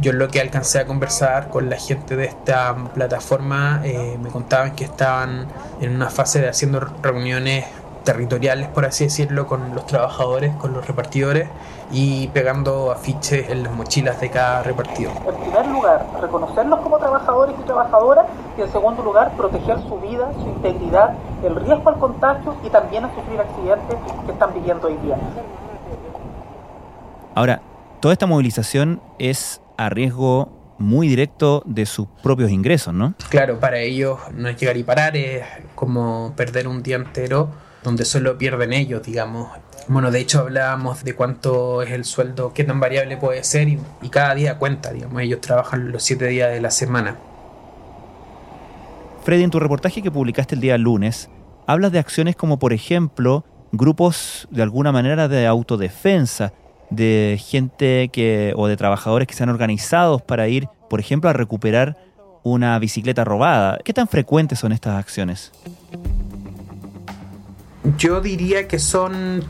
Yo 0.00 0.12
lo 0.12 0.28
que 0.28 0.40
alcancé 0.40 0.80
a 0.80 0.86
conversar 0.86 1.48
con 1.48 1.70
la 1.70 1.76
gente 1.76 2.16
de 2.16 2.26
esta 2.26 2.74
plataforma 2.94 3.80
eh, 3.84 4.18
me 4.22 4.28
contaban 4.28 4.74
que 4.74 4.84
estaban 4.84 5.46
en 5.80 5.94
una 5.94 6.10
fase 6.10 6.40
de 6.40 6.48
haciendo 6.48 6.80
reuniones 7.02 7.64
territoriales, 8.06 8.68
por 8.68 8.86
así 8.86 9.04
decirlo, 9.04 9.46
con 9.46 9.74
los 9.74 9.84
trabajadores, 9.86 10.54
con 10.56 10.72
los 10.72 10.86
repartidores 10.86 11.48
y 11.90 12.28
pegando 12.28 12.92
afiches 12.92 13.50
en 13.50 13.64
las 13.64 13.72
mochilas 13.72 14.20
de 14.20 14.30
cada 14.30 14.62
repartidor. 14.62 15.12
En 15.26 15.34
primer 15.34 15.66
lugar, 15.66 16.06
reconocerlos 16.20 16.80
como 16.80 16.98
trabajadores 16.98 17.54
y 17.60 17.62
trabajadoras 17.64 18.26
y 18.56 18.62
en 18.62 18.72
segundo 18.72 19.02
lugar, 19.02 19.32
proteger 19.36 19.78
su 19.88 19.98
vida, 19.98 20.30
su 20.40 20.48
integridad, 20.48 21.14
el 21.44 21.56
riesgo 21.56 21.88
al 21.88 21.98
contagio 21.98 22.54
y 22.64 22.70
también 22.70 23.04
a 23.04 23.14
sufrir 23.14 23.40
accidentes 23.40 23.96
que 24.24 24.32
están 24.32 24.54
viviendo 24.54 24.86
hoy 24.86 24.96
día. 24.98 25.16
Ahora, 27.34 27.60
toda 28.00 28.12
esta 28.12 28.26
movilización 28.26 29.00
es 29.18 29.60
a 29.76 29.88
riesgo 29.88 30.76
muy 30.78 31.08
directo 31.08 31.62
de 31.66 31.86
sus 31.86 32.06
propios 32.22 32.50
ingresos, 32.50 32.92
¿no? 32.92 33.14
Claro, 33.30 33.58
para 33.58 33.80
ellos 33.80 34.18
no 34.34 34.48
es 34.48 34.56
llegar 34.56 34.76
y 34.76 34.84
parar, 34.84 35.16
es 35.16 35.44
como 35.74 36.34
perder 36.36 36.68
un 36.68 36.82
día 36.82 36.96
entero 36.96 37.50
donde 37.82 38.04
solo 38.04 38.36
pierden 38.36 38.72
ellos, 38.72 39.02
digamos. 39.02 39.48
Bueno, 39.88 40.10
de 40.10 40.18
hecho 40.18 40.40
hablábamos 40.40 41.04
de 41.04 41.14
cuánto 41.14 41.82
es 41.82 41.92
el 41.92 42.04
sueldo, 42.04 42.52
qué 42.52 42.64
tan 42.64 42.80
variable 42.80 43.16
puede 43.16 43.44
ser 43.44 43.68
y, 43.68 43.78
y 44.02 44.08
cada 44.08 44.34
día 44.34 44.58
cuenta, 44.58 44.92
digamos. 44.92 45.22
Ellos 45.22 45.40
trabajan 45.40 45.92
los 45.92 46.02
siete 46.02 46.26
días 46.26 46.50
de 46.50 46.60
la 46.60 46.70
semana. 46.70 47.16
Freddy, 49.22 49.44
en 49.44 49.50
tu 49.50 49.60
reportaje 49.60 50.02
que 50.02 50.10
publicaste 50.10 50.56
el 50.56 50.60
día 50.60 50.76
lunes, 50.78 51.30
hablas 51.66 51.92
de 51.92 51.98
acciones 51.98 52.36
como, 52.36 52.58
por 52.58 52.72
ejemplo, 52.72 53.44
grupos 53.72 54.48
de 54.50 54.62
alguna 54.62 54.92
manera 54.92 55.28
de 55.28 55.46
autodefensa, 55.46 56.52
de 56.90 57.40
gente 57.42 58.08
que 58.12 58.52
o 58.56 58.66
de 58.66 58.76
trabajadores 58.76 59.26
que 59.28 59.34
se 59.34 59.42
han 59.42 59.48
organizados 59.48 60.22
para 60.22 60.48
ir, 60.48 60.68
por 60.88 61.00
ejemplo, 61.00 61.30
a 61.30 61.32
recuperar 61.32 61.96
una 62.42 62.78
bicicleta 62.78 63.24
robada. 63.24 63.78
¿Qué 63.84 63.92
tan 63.92 64.06
frecuentes 64.08 64.58
son 64.60 64.72
estas 64.72 64.96
acciones? 64.98 65.52
Yo 67.98 68.20
diría 68.20 68.68
que 68.68 68.78
son 68.78 69.42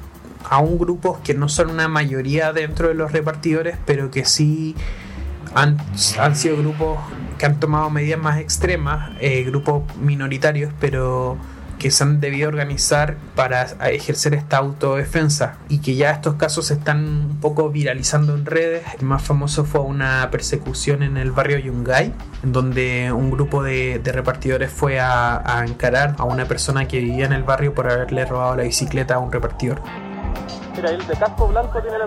aún 0.49 0.79
grupos 0.79 1.19
que 1.19 1.35
no 1.35 1.49
son 1.49 1.71
una 1.71 1.89
mayoría 1.89 2.53
dentro 2.53 2.89
de 2.89 2.95
los 2.95 3.13
repartidores, 3.13 3.77
pero 3.85 4.11
que 4.11 4.25
sí 4.25 4.75
han, 5.55 5.77
han 6.19 6.37
sido 6.37 6.57
grupos 6.57 6.99
que 7.39 7.47
han 7.47 7.61
tomado 7.61 7.91
medidas 7.91 8.21
más 8.21 8.39
extremas, 8.39 9.11
eh, 9.21 9.43
grupos 9.45 9.83
minoritarios, 10.01 10.73
pero 10.81 11.37
que 11.79 11.91
se 11.91 12.05
han 12.05 12.21
debido 12.21 12.49
organizar 12.49 13.17
para 13.35 13.63
ejercer 13.91 14.35
esta 14.35 14.59
autodefensa 14.59 15.57
y 15.69 15.81
que 15.81 15.95
ya 15.95 16.11
estos 16.11 16.35
casos 16.35 16.67
se 16.67 16.75
están 16.75 17.05
un 17.05 17.41
poco 17.41 17.71
viralizando 17.71 18.35
en 18.35 18.47
redes. 18.47 18.83
El 18.99 19.07
más 19.07 19.23
famoso 19.23 19.65
fue 19.65 19.81
una 19.81 20.29
persecución 20.31 21.03
en 21.03 21.17
el 21.17 21.33
barrio 21.33 21.59
Yungay, 21.59 22.13
en 22.43 22.53
donde 22.53 23.13
un 23.13 23.31
grupo 23.31 23.63
de, 23.63 24.01
repartidores 24.05 24.71
fue 24.71 24.99
a, 24.99 25.43
a 25.45 25.65
encarar 25.65 26.15
a 26.19 26.25
una 26.25 26.47
persona 26.47 26.89
que 26.89 26.99
vivía 26.99 27.27
en 27.27 27.33
el 27.33 27.43
barrio 27.43 27.75
por 27.75 27.91
haberle 27.91 28.25
robado 28.25 28.57
la 28.57 28.63
bicicleta 28.63 29.15
a 29.17 29.19
un 29.19 29.31
repartidor. 29.31 29.83
Mira, 30.75 30.91
el 30.91 31.07
de 31.07 31.15
casco 31.15 31.49
blanco 31.49 31.81
tiene 31.81 31.99
la 31.99 32.07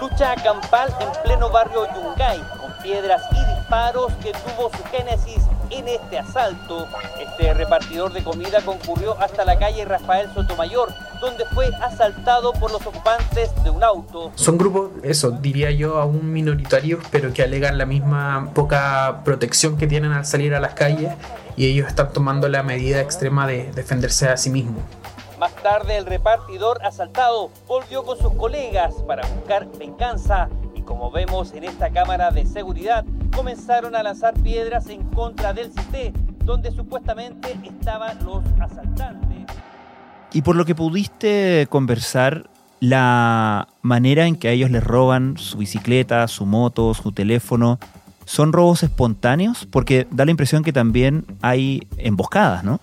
Lucha 0.00 0.34
campal 0.36 0.94
en 1.00 1.22
pleno 1.22 1.48
barrio 1.50 1.86
Yungay, 1.94 2.38
con 2.60 2.72
piedras 2.82 3.22
y 3.32 3.54
disparos 3.56 4.12
que 4.22 4.32
tuvo 4.32 4.70
su 4.70 4.84
génesis 4.84 5.43
en 5.74 5.88
este 5.88 6.18
asalto. 6.18 6.88
Este 7.20 7.52
repartidor 7.54 8.12
de 8.12 8.22
comida 8.22 8.60
concurrió 8.64 9.16
hasta 9.20 9.44
la 9.44 9.58
calle 9.58 9.84
Rafael 9.84 10.32
Sotomayor, 10.32 10.92
donde 11.20 11.44
fue 11.46 11.68
asaltado 11.82 12.52
por 12.52 12.70
los 12.70 12.84
ocupantes 12.86 13.50
de 13.62 13.70
un 13.70 13.82
auto. 13.82 14.32
Son 14.34 14.58
grupos, 14.58 14.90
eso, 15.02 15.30
diría 15.30 15.70
yo, 15.70 15.98
aún 15.98 16.32
minoritarios, 16.32 17.02
pero 17.10 17.32
que 17.32 17.42
alegan 17.42 17.78
la 17.78 17.86
misma 17.86 18.50
poca 18.54 19.22
protección 19.24 19.76
que 19.76 19.86
tienen 19.86 20.12
al 20.12 20.24
salir 20.24 20.54
a 20.54 20.60
las 20.60 20.74
calles 20.74 21.12
y 21.56 21.66
ellos 21.66 21.88
están 21.88 22.12
tomando 22.12 22.48
la 22.48 22.62
medida 22.62 23.00
extrema 23.00 23.46
de 23.46 23.70
defenderse 23.72 24.28
a 24.28 24.36
sí 24.36 24.50
mismos. 24.50 24.82
Más 25.38 25.54
tarde 25.56 25.96
el 25.96 26.06
repartidor 26.06 26.84
asaltado 26.84 27.50
volvió 27.66 28.04
con 28.04 28.16
sus 28.16 28.32
colegas 28.34 28.94
para 29.06 29.26
buscar 29.26 29.66
venganza 29.78 30.48
como 30.84 31.10
vemos 31.10 31.52
en 31.52 31.64
esta 31.64 31.90
cámara 31.90 32.30
de 32.30 32.46
seguridad 32.46 33.04
comenzaron 33.34 33.96
a 33.96 34.02
lanzar 34.02 34.34
piedras 34.34 34.88
en 34.88 35.02
contra 35.10 35.52
del 35.52 35.72
CITE 35.72 36.12
donde 36.44 36.70
supuestamente 36.70 37.58
estaban 37.64 38.24
los 38.24 38.42
asaltantes. 38.60 39.46
Y 40.32 40.42
por 40.42 40.56
lo 40.56 40.64
que 40.64 40.74
pudiste 40.74 41.66
conversar, 41.70 42.50
la 42.80 43.68
manera 43.82 44.26
en 44.26 44.36
que 44.36 44.48
a 44.48 44.50
ellos 44.50 44.70
les 44.70 44.84
roban 44.84 45.38
su 45.38 45.58
bicicleta, 45.58 46.26
su 46.28 46.44
moto, 46.44 46.92
su 46.92 47.12
teléfono, 47.12 47.78
¿son 48.24 48.52
robos 48.52 48.82
espontáneos? 48.82 49.66
Porque 49.70 50.06
da 50.10 50.24
la 50.24 50.32
impresión 50.32 50.62
que 50.62 50.72
también 50.72 51.24
hay 51.40 51.86
emboscadas, 51.96 52.64
¿no? 52.64 52.80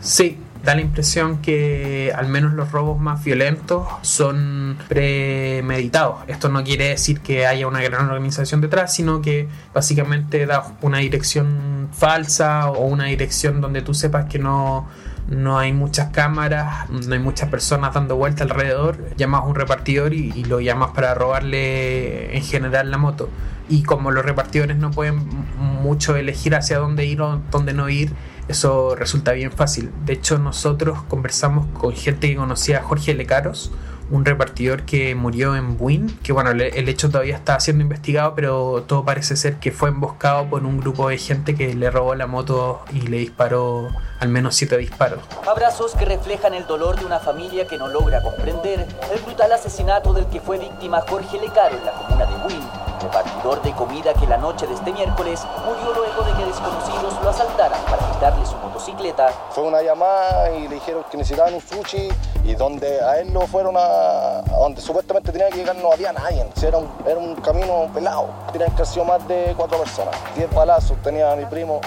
Sí, 0.00 0.38
da 0.66 0.74
la 0.74 0.80
impresión 0.80 1.38
que 1.38 2.12
al 2.14 2.26
menos 2.26 2.52
los 2.52 2.72
robos 2.72 2.98
más 2.98 3.22
violentos 3.22 3.86
son 4.02 4.76
premeditados. 4.88 6.24
Esto 6.26 6.48
no 6.48 6.64
quiere 6.64 6.88
decir 6.88 7.20
que 7.20 7.46
haya 7.46 7.68
una 7.68 7.80
gran 7.82 8.10
organización 8.10 8.60
detrás, 8.60 8.92
sino 8.92 9.22
que 9.22 9.48
básicamente 9.72 10.44
da 10.44 10.64
una 10.82 10.98
dirección 10.98 11.88
falsa 11.92 12.68
o 12.68 12.84
una 12.84 13.04
dirección 13.04 13.60
donde 13.60 13.80
tú 13.80 13.94
sepas 13.94 14.26
que 14.26 14.40
no 14.40 14.88
no 15.28 15.58
hay 15.58 15.72
muchas 15.72 16.10
cámaras, 16.10 16.88
no 16.88 17.12
hay 17.12 17.20
muchas 17.20 17.48
personas 17.48 17.94
dando 17.94 18.14
vuelta 18.14 18.44
alrededor, 18.44 18.96
llamas 19.16 19.42
a 19.42 19.44
un 19.44 19.56
repartidor 19.56 20.14
y, 20.14 20.32
y, 20.32 20.44
lo 20.44 20.60
llamas 20.60 20.90
para 20.90 21.14
robarle 21.14 22.36
en 22.36 22.44
general 22.44 22.92
la 22.92 22.98
moto. 22.98 23.28
Y 23.68 23.82
como 23.82 24.12
los 24.12 24.24
repartidores 24.24 24.76
no 24.76 24.92
pueden 24.92 25.26
mucho 25.56 26.14
elegir 26.14 26.54
hacia 26.54 26.78
dónde 26.78 27.06
ir 27.06 27.20
o 27.22 27.40
dónde 27.50 27.72
no 27.72 27.88
ir, 27.88 28.12
eso 28.48 28.94
resulta 28.94 29.32
bien 29.32 29.52
fácil. 29.52 29.90
De 30.04 30.12
hecho, 30.12 30.38
nosotros 30.38 31.02
conversamos 31.08 31.66
con 31.78 31.92
gente 31.92 32.28
que 32.28 32.36
conocía 32.36 32.78
a 32.78 32.82
Jorge 32.82 33.14
Lecaros, 33.14 33.72
un 34.10 34.24
repartidor 34.24 34.82
que 34.84 35.14
murió 35.14 35.56
en 35.56 35.76
Buin, 35.76 36.16
que 36.22 36.32
bueno, 36.32 36.50
el 36.50 36.88
hecho 36.88 37.10
todavía 37.10 37.34
está 37.34 37.58
siendo 37.58 37.82
investigado, 37.82 38.34
pero 38.36 38.84
todo 38.86 39.04
parece 39.04 39.36
ser 39.36 39.56
que 39.56 39.72
fue 39.72 39.88
emboscado 39.88 40.48
por 40.48 40.64
un 40.64 40.78
grupo 40.78 41.08
de 41.08 41.18
gente 41.18 41.56
que 41.56 41.74
le 41.74 41.90
robó 41.90 42.14
la 42.14 42.28
moto 42.28 42.84
y 42.92 43.00
le 43.00 43.18
disparó 43.18 43.88
al 44.20 44.28
menos 44.28 44.54
siete 44.54 44.78
disparos. 44.78 45.20
Abrazos 45.48 45.94
que 45.94 46.04
reflejan 46.04 46.54
el 46.54 46.66
dolor 46.66 46.98
de 46.98 47.04
una 47.04 47.18
familia 47.18 47.66
que 47.66 47.78
no 47.78 47.88
logra 47.88 48.22
comprender 48.22 48.86
el 49.12 49.20
brutal 49.22 49.52
asesinato 49.52 50.12
del 50.12 50.26
que 50.26 50.40
fue 50.40 50.58
víctima 50.58 51.00
Jorge 51.08 51.40
Lecaro 51.40 51.76
en 51.76 51.84
la 51.84 51.92
comuna 51.92 52.26
de 52.26 52.36
Buin, 52.44 52.62
repartidor 53.00 53.62
de 53.62 53.72
comida 53.72 54.14
que 54.14 54.26
la 54.26 54.36
noche 54.36 54.66
de 54.66 54.74
este 54.74 54.92
miércoles 54.92 55.44
murió 55.64 55.94
luego 55.94 56.22
de 56.22 56.32
que 56.34 56.46
desconocidos 56.46 57.14
lo 57.22 57.30
asaltaran 57.30 57.80
para 57.84 58.12
quitarle 58.12 58.46
su 58.46 58.56
motocicleta. 58.56 59.28
Fue 59.50 59.64
una 59.64 59.82
llamada 59.82 60.50
y 60.52 60.68
le 60.68 60.76
dijeron 60.76 61.04
que 61.10 61.16
necesitaban 61.16 61.54
un 61.54 61.60
sushi 61.60 62.08
y 62.44 62.54
donde 62.54 63.00
a 63.02 63.20
él 63.20 63.32
lo 63.32 63.40
fueron 63.46 63.74
a, 63.76 64.42
donde 64.58 64.80
supuestamente 64.80 65.32
tenía 65.32 65.48
que 65.48 65.58
llegar 65.58 65.76
no 65.76 65.92
había 65.92 66.12
nadie. 66.12 66.46
Era 66.62 66.78
un, 66.78 66.88
era 67.06 67.18
un 67.18 67.34
camino 67.36 67.88
pelado. 67.92 68.28
Tenían 68.52 68.74
que 68.74 68.84
sido 68.84 69.04
más 69.04 69.26
de 69.28 69.54
cuatro 69.56 69.78
personas. 69.78 70.14
Diez 70.34 70.48
palazos 70.52 71.00
tenía 71.02 71.32
a 71.32 71.36
mi 71.36 71.44
primo. 71.46 71.80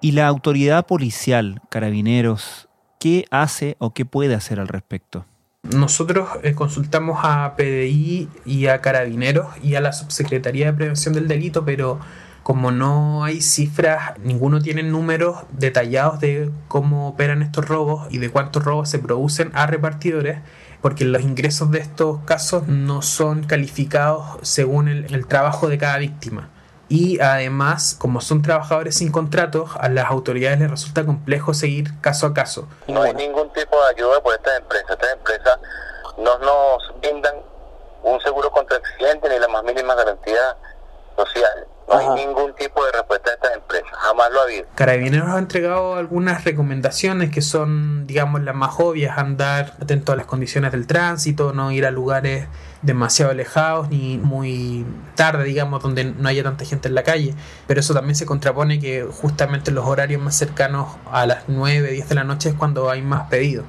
¿Y 0.00 0.12
la 0.12 0.26
autoridad 0.26 0.84
policial, 0.84 1.62
carabineros, 1.70 2.68
qué 2.98 3.24
hace 3.30 3.76
o 3.78 3.90
qué 3.90 4.04
puede 4.04 4.34
hacer 4.34 4.60
al 4.60 4.68
respecto? 4.68 5.24
Nosotros 5.72 6.28
eh, 6.42 6.54
consultamos 6.54 7.20
a 7.22 7.54
PDI 7.56 8.28
y 8.44 8.66
a 8.66 8.82
Carabineros 8.82 9.46
y 9.62 9.76
a 9.76 9.80
la 9.80 9.94
Subsecretaría 9.94 10.66
de 10.66 10.72
Prevención 10.74 11.14
del 11.14 11.26
Delito, 11.26 11.64
pero 11.64 12.00
como 12.42 12.70
no 12.70 13.24
hay 13.24 13.40
cifras, 13.40 14.12
ninguno 14.22 14.60
tiene 14.60 14.82
números 14.82 15.38
detallados 15.50 16.20
de 16.20 16.50
cómo 16.68 17.08
operan 17.08 17.40
estos 17.40 17.66
robos 17.66 18.06
y 18.10 18.18
de 18.18 18.28
cuántos 18.28 18.62
robos 18.62 18.90
se 18.90 18.98
producen 18.98 19.50
a 19.54 19.66
repartidores, 19.66 20.40
porque 20.82 21.06
los 21.06 21.22
ingresos 21.22 21.70
de 21.70 21.78
estos 21.78 22.20
casos 22.26 22.68
no 22.68 23.00
son 23.00 23.44
calificados 23.44 24.36
según 24.42 24.88
el, 24.88 25.14
el 25.14 25.26
trabajo 25.26 25.70
de 25.70 25.78
cada 25.78 25.96
víctima. 25.96 26.50
Y 26.88 27.20
además, 27.20 27.96
como 27.98 28.20
son 28.20 28.42
trabajadores 28.42 28.96
sin 28.96 29.10
contratos, 29.10 29.70
a 29.78 29.88
las 29.88 30.10
autoridades 30.10 30.60
les 30.60 30.70
resulta 30.70 31.04
complejo 31.04 31.54
seguir 31.54 31.98
caso 32.00 32.26
a 32.26 32.34
caso. 32.34 32.68
No 32.88 33.02
hay 33.02 33.14
ningún 33.14 33.52
tipo 33.52 33.76
de 33.82 33.90
ayuda 33.90 34.20
por 34.20 34.34
estas 34.34 34.58
empresas. 34.58 34.90
Estas 34.90 35.12
empresas 35.12 35.58
no 36.18 36.38
nos 36.38 37.00
brindan 37.00 37.34
un 38.02 38.20
seguro 38.20 38.50
contra 38.50 38.76
accidente 38.76 39.28
ni 39.28 39.38
la 39.38 39.48
más 39.48 39.64
mínima 39.64 39.94
garantía 39.94 40.56
social. 41.16 41.66
No 41.88 41.98
hay 41.98 42.08
ningún 42.26 42.54
tipo 42.54 42.84
de 42.84 42.92
respuesta 42.92 43.13
Carabineros 44.74 45.28
ha 45.28 45.38
entregado 45.38 45.96
algunas 45.96 46.44
recomendaciones 46.44 47.30
que 47.30 47.42
son, 47.42 48.06
digamos, 48.06 48.42
las 48.42 48.54
más 48.54 48.74
obvias, 48.78 49.18
andar 49.18 49.76
atento 49.80 50.12
a 50.12 50.16
las 50.16 50.26
condiciones 50.26 50.72
del 50.72 50.86
tránsito, 50.86 51.52
no 51.52 51.70
ir 51.70 51.86
a 51.86 51.90
lugares 51.90 52.46
demasiado 52.82 53.30
alejados 53.30 53.88
ni 53.88 54.18
muy 54.18 54.84
tarde, 55.14 55.44
digamos, 55.44 55.82
donde 55.82 56.04
no 56.04 56.28
haya 56.28 56.42
tanta 56.42 56.64
gente 56.64 56.88
en 56.88 56.94
la 56.94 57.02
calle. 57.02 57.34
Pero 57.66 57.80
eso 57.80 57.94
también 57.94 58.16
se 58.16 58.26
contrapone 58.26 58.78
que 58.78 59.04
justamente 59.10 59.70
los 59.70 59.86
horarios 59.86 60.20
más 60.20 60.36
cercanos 60.36 60.88
a 61.10 61.26
las 61.26 61.44
9, 61.48 61.92
10 61.92 62.08
de 62.08 62.14
la 62.14 62.24
noche 62.24 62.50
es 62.50 62.54
cuando 62.54 62.90
hay 62.90 63.02
más 63.02 63.28
pedidos. 63.28 63.64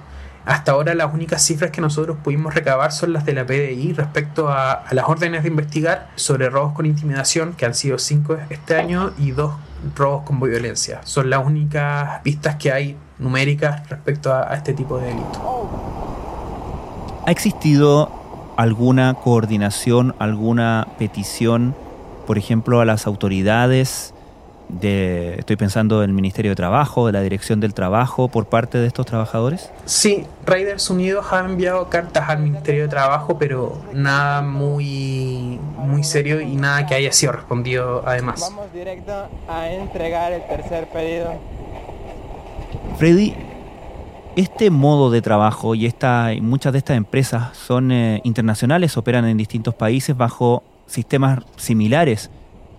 Hasta 0.45 0.73
ahora 0.73 0.93
las 0.93 1.11
únicas 1.11 1.43
cifras 1.43 1.71
que 1.71 1.81
nosotros 1.81 2.17
pudimos 2.23 2.53
recabar 2.53 2.91
son 2.91 3.13
las 3.13 3.25
de 3.25 3.33
la 3.33 3.45
PDI 3.45 3.93
respecto 3.93 4.49
a, 4.49 4.73
a 4.73 4.93
las 4.93 5.05
órdenes 5.07 5.41
de 5.41 5.49
investigar 5.49 6.09
sobre 6.15 6.49
robos 6.49 6.73
con 6.73 6.85
intimidación, 6.85 7.53
que 7.53 7.65
han 7.65 7.73
sido 7.73 7.97
5 7.97 8.37
este 8.49 8.75
año, 8.75 9.11
y 9.17 9.31
2 9.31 9.51
robos 9.95 10.23
con 10.23 10.39
violencia. 10.39 11.01
Son 11.03 11.29
las 11.29 11.45
únicas 11.45 12.21
pistas 12.21 12.55
que 12.55 12.71
hay 12.71 12.97
numéricas 13.19 13.87
respecto 13.89 14.33
a, 14.33 14.51
a 14.51 14.55
este 14.55 14.73
tipo 14.73 14.97
de 14.97 15.07
delitos. 15.07 15.41
¿Ha 17.25 17.31
existido 17.31 18.11
alguna 18.57 19.13
coordinación, 19.13 20.15
alguna 20.19 20.87
petición, 20.97 21.75
por 22.25 22.37
ejemplo, 22.37 22.81
a 22.81 22.85
las 22.85 23.05
autoridades? 23.05 24.14
De, 24.69 25.35
estoy 25.37 25.55
pensando 25.55 26.03
en 26.03 26.09
el 26.09 26.15
Ministerio 26.15 26.51
de 26.51 26.55
Trabajo, 26.55 27.05
de 27.05 27.13
la 27.13 27.21
Dirección 27.21 27.59
del 27.59 27.73
Trabajo, 27.73 28.27
por 28.27 28.47
parte 28.47 28.77
de 28.77 28.87
estos 28.87 29.05
trabajadores? 29.05 29.71
Sí, 29.85 30.25
Raiders 30.45 30.89
Unidos 30.89 31.27
ha 31.31 31.39
enviado 31.39 31.89
cartas 31.89 32.29
al 32.29 32.39
Ministerio 32.39 32.83
de 32.83 32.87
Trabajo, 32.87 33.37
pero 33.37 33.81
nada 33.93 34.41
muy, 34.41 35.59
muy 35.77 36.03
serio 36.03 36.41
y 36.41 36.55
nada 36.55 36.85
que 36.85 36.95
haya 36.95 37.11
sido 37.11 37.33
respondido 37.33 38.03
además. 38.05 38.41
Vamos 38.41 38.71
directo 38.73 39.27
a 39.47 39.69
entregar 39.69 40.33
el 40.33 40.45
tercer 40.47 40.87
pedido. 40.87 41.33
Freddy, 42.97 43.35
este 44.35 44.69
modo 44.69 45.11
de 45.11 45.21
trabajo 45.21 45.75
y 45.75 45.85
esta, 45.85 46.29
muchas 46.41 46.73
de 46.73 46.79
estas 46.79 46.97
empresas 46.97 47.55
son 47.57 47.91
eh, 47.91 48.21
internacionales, 48.23 48.97
operan 48.97 49.25
en 49.25 49.37
distintos 49.37 49.73
países 49.75 50.15
bajo 50.15 50.63
sistemas 50.87 51.39
similares. 51.55 52.29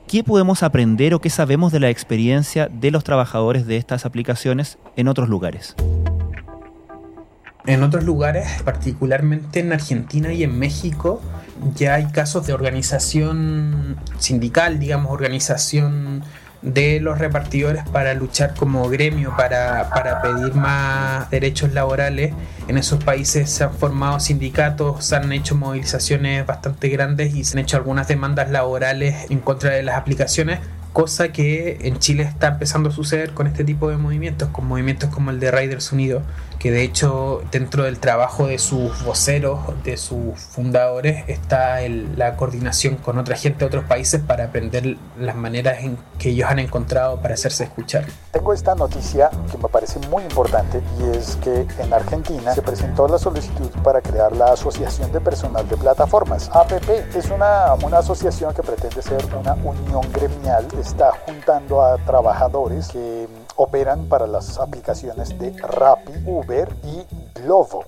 ¿Qué 0.09 0.23
podemos 0.23 0.63
aprender 0.63 1.15
o 1.15 1.21
qué 1.21 1.31
sabemos 1.31 1.73
de 1.73 1.81
la 1.81 1.91
experiencia 1.91 2.69
de 2.69 2.93
los 2.93 3.03
trabajadores 3.03 3.67
de 3.67 3.77
estas 3.77 4.07
aplicaciones 4.07 4.79
en 4.95 5.09
otros 5.09 5.29
lugares? 5.29 5.75
En 7.67 7.83
otros 7.83 8.05
lugares, 8.05 8.63
particularmente 8.65 9.59
en 9.59 9.73
Argentina 9.73 10.33
y 10.33 10.45
en 10.45 10.57
México, 10.57 11.21
ya 11.75 11.95
hay 11.95 12.07
casos 12.13 12.47
de 12.47 12.53
organización 12.53 13.97
sindical, 14.19 14.79
digamos, 14.79 15.11
organización 15.11 16.23
de 16.63 17.01
los 17.01 17.19
repartidores 17.19 17.85
para 17.89 18.15
luchar 18.15 18.55
como 18.55 18.89
gremio, 18.89 19.35
para, 19.37 19.91
para, 19.91 20.23
pedir 20.23 20.55
más 20.55 21.31
derechos 21.31 21.73
laborales. 21.73 22.33
En 22.69 22.79
esos 22.79 23.03
países 23.05 23.51
se 23.51 23.65
han 23.65 23.73
formado 23.73 24.19
sindicatos, 24.21 25.05
se 25.05 25.17
han 25.17 25.33
hecho 25.33 25.55
movilizaciones 25.55 26.47
bastante 26.47 26.89
grandes 26.89 27.35
y 27.35 27.45
se 27.45 27.57
han 27.57 27.65
hecho 27.65 27.77
algunas 27.77 28.09
demandas 28.09 28.51
laborales 28.51 29.31
en 29.31 29.41
contra 29.41 29.71
de 29.71 29.83
las 29.83 29.97
aplicaciones 29.97 30.61
cosa 30.97 31.29
que 31.29 31.77
en 31.83 31.99
Chile 31.99 32.23
está 32.23 32.49
empezando 32.49 32.89
a 32.89 32.93
suceder 32.93 33.33
con 33.33 33.47
este 33.47 33.65
tipo 33.65 33.91
de 33.91 33.99
movimientos, 33.99 34.49
con 34.49 34.67
movimientos 34.67 35.11
como 35.11 35.31
el 35.31 35.39
de 35.39 35.51
Riders 35.51 35.93
Unidos, 35.93 36.23
que 36.59 36.71
de 36.71 36.83
hecho 36.83 37.43
dentro 37.51 37.85
del 37.85 37.99
trabajo 37.99 38.47
de 38.47 38.59
sus 38.59 39.05
voceros, 39.05 39.61
de 39.85 39.97
sus 39.97 40.39
fundadores, 40.39 41.25
está 41.29 41.81
la 41.89 42.37
coordinación 42.37 42.97
con 42.97 43.19
otra 43.19 43.37
gente 43.37 43.61
de 43.61 43.67
otros 43.67 43.85
países 43.85 44.21
para 44.21 44.45
aprender 44.45 44.97
las 45.19 45.37
maneras 45.37 45.79
en 45.83 45.99
que 46.19 46.31
ellos 46.31 46.51
han 46.51 46.59
encontrado 46.59 47.21
para 47.21 47.35
hacerse 47.35 47.65
escuchar. 47.65 48.05
Tengo 48.33 48.53
esta 48.53 48.75
noticia 48.75 49.31
que 49.51 49.59
me 49.59 49.69
parece 49.69 49.99
muy 50.09 50.23
importante 50.23 50.83
y 50.99 51.17
es 51.17 51.37
que 51.37 51.67
en 51.79 51.93
Argentina 51.93 52.55
se 52.55 52.63
presentó 52.63 53.09
la 53.09 53.19
solicitud 53.19 53.71
para 53.83 54.01
crear 54.01 54.33
la 54.33 54.47
Asociación 54.53 55.13
de 55.13 55.21
Personal 55.21 55.69
de 55.69 55.77
Plataformas. 55.77 56.51
APP 56.53 57.15
es 57.15 57.31
una, 57.31 57.75
una 57.83 57.99
asociación 57.99 58.55
que 58.55 58.63
pretende 58.63 59.03
ser 59.03 59.25
una 59.35 59.55
unión 59.55 60.03
gremial, 60.13 60.67
está 60.81 61.13
juntando 61.25 61.83
a 61.83 61.97
trabajadores 61.99 62.89
que 62.89 63.27
operan 63.57 64.07
para 64.07 64.27
las 64.27 64.59
aplicaciones 64.59 65.39
de 65.39 65.51
Rappi, 65.59 66.13
Uber 66.27 66.69
y 66.85 67.41
Glovo. 67.41 67.85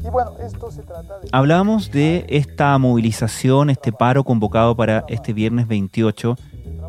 Y 0.00 0.08
bueno, 0.10 0.32
esto 0.40 0.70
se 0.70 0.82
trata 0.82 1.18
de... 1.18 1.28
Hablamos 1.32 1.90
de 1.90 2.24
esta 2.28 2.76
movilización, 2.78 3.70
este 3.70 3.92
paro 3.92 4.24
convocado 4.24 4.76
para 4.76 5.04
este 5.08 5.32
viernes 5.32 5.66
28, 5.66 6.36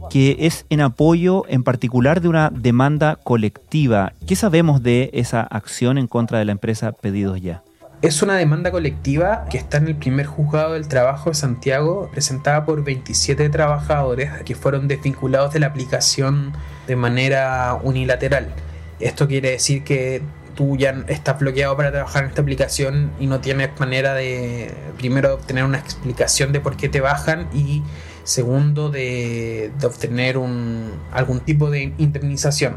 que 0.10 0.38
es 0.40 0.66
en 0.70 0.82
apoyo 0.82 1.44
en 1.48 1.64
particular 1.64 2.22
de 2.22 2.30
una 2.30 2.50
demanda 2.50 3.16
colectiva. 3.16 4.14
¿Qué 4.28 4.36
sabemos 4.36 4.84
de 4.84 5.10
esa 5.14 5.42
acción 5.42 5.98
en 5.98 6.08
contra 6.08 6.40
de 6.40 6.46
la 6.46 6.52
empresa 6.52 6.92
Pedidos 6.92 7.42
Ya? 7.42 7.64
Es 8.02 8.22
una 8.22 8.38
demanda 8.38 8.72
colectiva 8.72 9.44
que 9.52 9.58
está 9.58 9.76
en 9.76 9.88
el 9.88 9.96
primer 9.96 10.26
juzgado 10.26 10.72
del 10.76 10.88
trabajo 10.88 11.32
de 11.32 11.36
Santiago, 11.36 12.10
presentada 12.14 12.64
por 12.64 12.82
27 12.82 13.50
trabajadores 13.50 14.32
que 14.46 14.56
fueron 14.56 14.88
desvinculados 14.88 15.52
de 15.54 15.60
la 15.60 15.68
aplicación 15.68 16.54
de 16.88 16.96
manera 16.96 17.78
unilateral. 17.84 18.54
Esto 19.02 19.28
quiere 19.28 19.52
decir 19.52 19.84
que 19.84 20.22
tú 20.56 20.78
ya 20.78 21.04
estás 21.10 21.40
bloqueado 21.40 21.76
para 21.76 21.92
trabajar 21.92 22.24
en 22.24 22.30
esta 22.30 22.42
aplicación 22.42 23.12
y 23.20 23.28
no 23.28 23.42
tienes 23.42 23.78
manera 23.82 24.14
de, 24.14 24.74
primero, 24.98 25.34
obtener 25.34 25.66
una 25.66 25.80
explicación 25.80 26.54
de 26.54 26.62
por 26.62 26.78
qué 26.78 26.88
te 26.88 27.02
bajan 27.02 27.50
y 27.54 27.84
segundo, 28.24 28.90
de, 28.92 29.74
de 29.78 29.86
obtener 29.86 30.38
un, 30.38 30.90
algún 31.12 31.42
tipo 31.42 31.70
de 31.70 31.94
indemnización. 31.98 32.76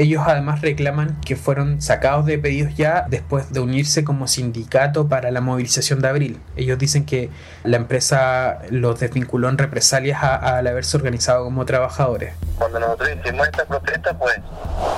Ellos 0.00 0.22
además 0.26 0.62
reclaman 0.62 1.20
que 1.20 1.36
fueron 1.36 1.82
sacados 1.82 2.24
de 2.24 2.38
pedidos 2.38 2.74
ya 2.74 3.04
después 3.10 3.52
de 3.52 3.60
unirse 3.60 4.02
como 4.02 4.28
sindicato 4.28 5.10
para 5.10 5.30
la 5.30 5.42
movilización 5.42 6.00
de 6.00 6.08
abril. 6.08 6.40
Ellos 6.56 6.78
dicen 6.78 7.04
que 7.04 7.28
la 7.64 7.76
empresa 7.76 8.60
los 8.70 8.98
desvinculó 8.98 9.50
en 9.50 9.58
represalias 9.58 10.22
al 10.22 10.66
haberse 10.66 10.96
organizado 10.96 11.44
como 11.44 11.66
trabajadores. 11.66 12.32
Cuando 12.56 12.80
nosotros 12.80 13.10
hicimos 13.10 13.46
esta 13.46 13.66
protesta, 13.66 14.14
pues 14.14 14.38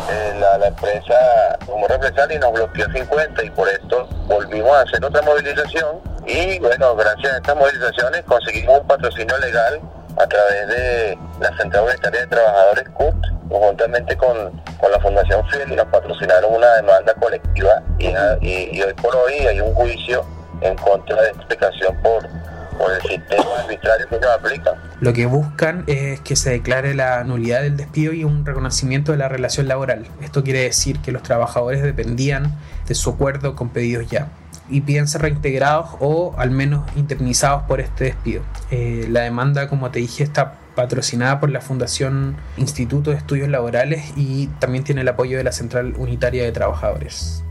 eh, 0.08 0.38
la, 0.38 0.68
empresa 0.68 1.58
como 1.66 1.88
represalia 1.88 2.38
nos 2.38 2.52
bloqueó 2.52 2.86
50 2.92 3.42
y 3.42 3.50
por 3.50 3.68
esto 3.70 4.08
volvimos 4.28 4.70
a 4.70 4.82
hacer 4.82 5.04
otra 5.04 5.20
movilización 5.22 5.96
y 6.28 6.60
bueno, 6.60 6.94
gracias 6.94 7.32
a 7.32 7.36
estas 7.38 7.56
movilizaciones 7.56 8.22
conseguimos 8.22 8.78
un 8.82 8.86
patrocinio 8.86 9.36
legal 9.38 9.80
a 10.16 10.26
través 10.28 10.68
de 10.68 11.18
la 11.40 11.56
Central 11.56 11.86
Unitaria 11.88 12.20
de 12.20 12.26
Trabajadores 12.28 12.88
CUT 12.90 13.41
conjuntamente 13.52 14.16
con, 14.16 14.62
la 14.90 15.00
Fundación 15.00 15.46
FIEL 15.48 15.72
y 15.72 15.76
nos 15.76 15.86
patrocinaron 15.86 16.54
una 16.54 16.74
demanda 16.74 17.14
colectiva 17.14 17.82
y, 17.98 18.80
hoy 18.80 18.94
por 19.00 19.14
hoy 19.14 19.34
hay 19.46 19.60
un 19.60 19.72
juicio 19.74 20.24
en 20.60 20.76
contra 20.76 21.22
de 21.22 21.28
explicación 21.28 21.96
por, 22.02 22.28
por 22.76 22.92
el 22.92 23.00
sistema 23.02 23.60
arbitrario 23.60 24.08
que 24.08 24.18
nos 24.18 24.30
aplica. 24.30 24.74
Lo 25.00 25.12
que 25.12 25.26
buscan 25.26 25.84
es 25.86 26.20
que 26.20 26.36
se 26.36 26.50
declare 26.50 26.94
la 26.94 27.22
nulidad 27.24 27.62
del 27.62 27.76
despido 27.76 28.12
y 28.12 28.24
un 28.24 28.44
reconocimiento 28.44 29.12
de 29.12 29.18
la 29.18 29.28
relación 29.28 29.68
laboral. 29.68 30.06
Esto 30.20 30.42
quiere 30.42 30.60
decir 30.60 31.00
que 31.00 31.12
los 31.12 31.22
trabajadores 31.22 31.82
dependían 31.82 32.58
de 32.86 32.94
su 32.94 33.10
acuerdo 33.10 33.54
con 33.54 33.70
pedidos 33.70 34.08
ya 34.08 34.28
y 34.68 34.80
piden 34.80 35.06
ser 35.06 35.22
reintegrados 35.22 35.90
o 36.00 36.34
al 36.38 36.50
menos 36.50 36.84
indemnizados 36.96 37.62
por 37.64 37.80
este 37.80 38.04
despido. 38.04 38.42
Eh, 38.70 39.06
la 39.08 39.20
demanda, 39.20 39.68
como 39.68 39.90
te 39.90 39.98
dije, 39.98 40.24
está 40.24 40.54
patrocinada 40.74 41.40
por 41.40 41.50
la 41.50 41.60
Fundación 41.60 42.36
Instituto 42.56 43.10
de 43.10 43.16
Estudios 43.16 43.48
Laborales 43.48 44.12
y 44.16 44.46
también 44.58 44.84
tiene 44.84 45.02
el 45.02 45.08
apoyo 45.08 45.36
de 45.36 45.44
la 45.44 45.52
Central 45.52 45.94
Unitaria 45.96 46.44
de 46.44 46.52
Trabajadores. 46.52 47.44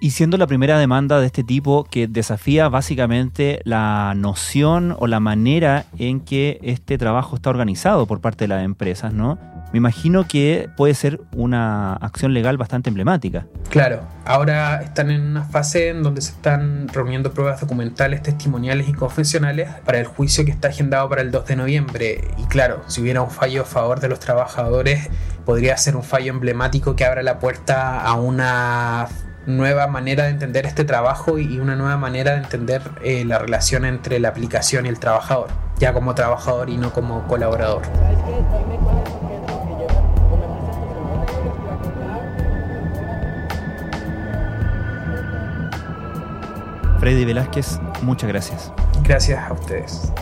Y 0.00 0.10
siendo 0.10 0.36
la 0.36 0.46
primera 0.46 0.78
demanda 0.78 1.18
de 1.18 1.26
este 1.26 1.42
tipo 1.42 1.82
que 1.82 2.06
desafía 2.06 2.68
básicamente 2.68 3.60
la 3.64 4.14
noción 4.16 4.94
o 4.98 5.08
la 5.08 5.18
manera 5.18 5.86
en 5.98 6.20
que 6.20 6.60
este 6.62 6.98
trabajo 6.98 7.34
está 7.34 7.50
organizado 7.50 8.06
por 8.06 8.20
parte 8.20 8.44
de 8.44 8.48
las 8.48 8.64
empresas, 8.64 9.12
¿no? 9.12 9.38
Me 9.72 9.76
imagino 9.78 10.26
que 10.26 10.70
puede 10.76 10.94
ser 10.94 11.20
una 11.36 11.92
acción 11.94 12.32
legal 12.32 12.56
bastante 12.56 12.88
emblemática. 12.88 13.46
Claro, 13.68 14.00
ahora 14.24 14.80
están 14.82 15.10
en 15.10 15.20
una 15.20 15.44
fase 15.44 15.88
en 15.88 16.02
donde 16.02 16.22
se 16.22 16.32
están 16.32 16.88
reuniendo 16.88 17.32
pruebas 17.32 17.60
documentales, 17.60 18.22
testimoniales 18.22 18.88
y 18.88 18.94
confesionales 18.94 19.68
para 19.84 19.98
el 19.98 20.06
juicio 20.06 20.46
que 20.46 20.50
está 20.50 20.68
agendado 20.68 21.08
para 21.10 21.20
el 21.20 21.30
2 21.30 21.46
de 21.46 21.56
noviembre. 21.56 22.20
Y 22.38 22.44
claro, 22.44 22.82
si 22.86 23.02
hubiera 23.02 23.20
un 23.20 23.30
fallo 23.30 23.62
a 23.62 23.64
favor 23.66 24.00
de 24.00 24.08
los 24.08 24.20
trabajadores, 24.20 25.10
podría 25.44 25.76
ser 25.76 25.96
un 25.96 26.02
fallo 26.02 26.32
emblemático 26.32 26.96
que 26.96 27.04
abra 27.04 27.22
la 27.22 27.38
puerta 27.38 28.00
a 28.00 28.14
una 28.14 29.08
nueva 29.44 29.86
manera 29.86 30.24
de 30.24 30.30
entender 30.30 30.66
este 30.66 30.84
trabajo 30.84 31.38
y 31.38 31.58
una 31.58 31.74
nueva 31.74 31.96
manera 31.96 32.32
de 32.32 32.38
entender 32.38 32.82
eh, 33.02 33.24
la 33.24 33.38
relación 33.38 33.84
entre 33.84 34.18
la 34.18 34.28
aplicación 34.28 34.86
y 34.86 34.88
el 34.88 34.98
trabajador, 34.98 35.48
ya 35.78 35.92
como 35.92 36.14
trabajador 36.14 36.70
y 36.70 36.76
no 36.76 36.92
como 36.92 37.26
colaborador. 37.26 37.82
Freddy 47.08 47.24
Velázquez, 47.24 47.80
muchas 48.02 48.28
gracias. 48.28 48.70
Gracias 49.02 49.38
a 49.42 49.54
ustedes. 49.54 50.12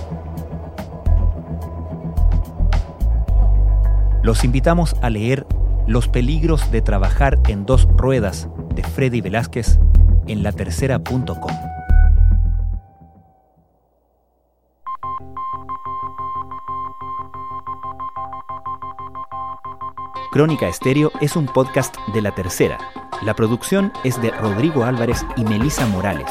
Los 4.22 4.44
invitamos 4.44 4.94
a 5.02 5.10
leer 5.10 5.48
Los 5.88 6.06
peligros 6.06 6.70
de 6.70 6.82
trabajar 6.82 7.40
en 7.48 7.66
dos 7.66 7.88
ruedas 7.96 8.48
de 8.72 8.84
Freddy 8.84 9.20
Velázquez 9.20 9.80
en 10.28 10.44
latercera.com. 10.44 11.52
Crónica 20.30 20.68
Estéreo 20.68 21.10
es 21.20 21.34
un 21.34 21.46
podcast 21.46 21.96
de 22.14 22.22
La 22.22 22.32
Tercera. 22.32 22.78
La 23.22 23.34
producción 23.34 23.92
es 24.04 24.22
de 24.22 24.30
Rodrigo 24.30 24.84
Álvarez 24.84 25.26
y 25.36 25.42
Melisa 25.42 25.84
Morales 25.88 26.30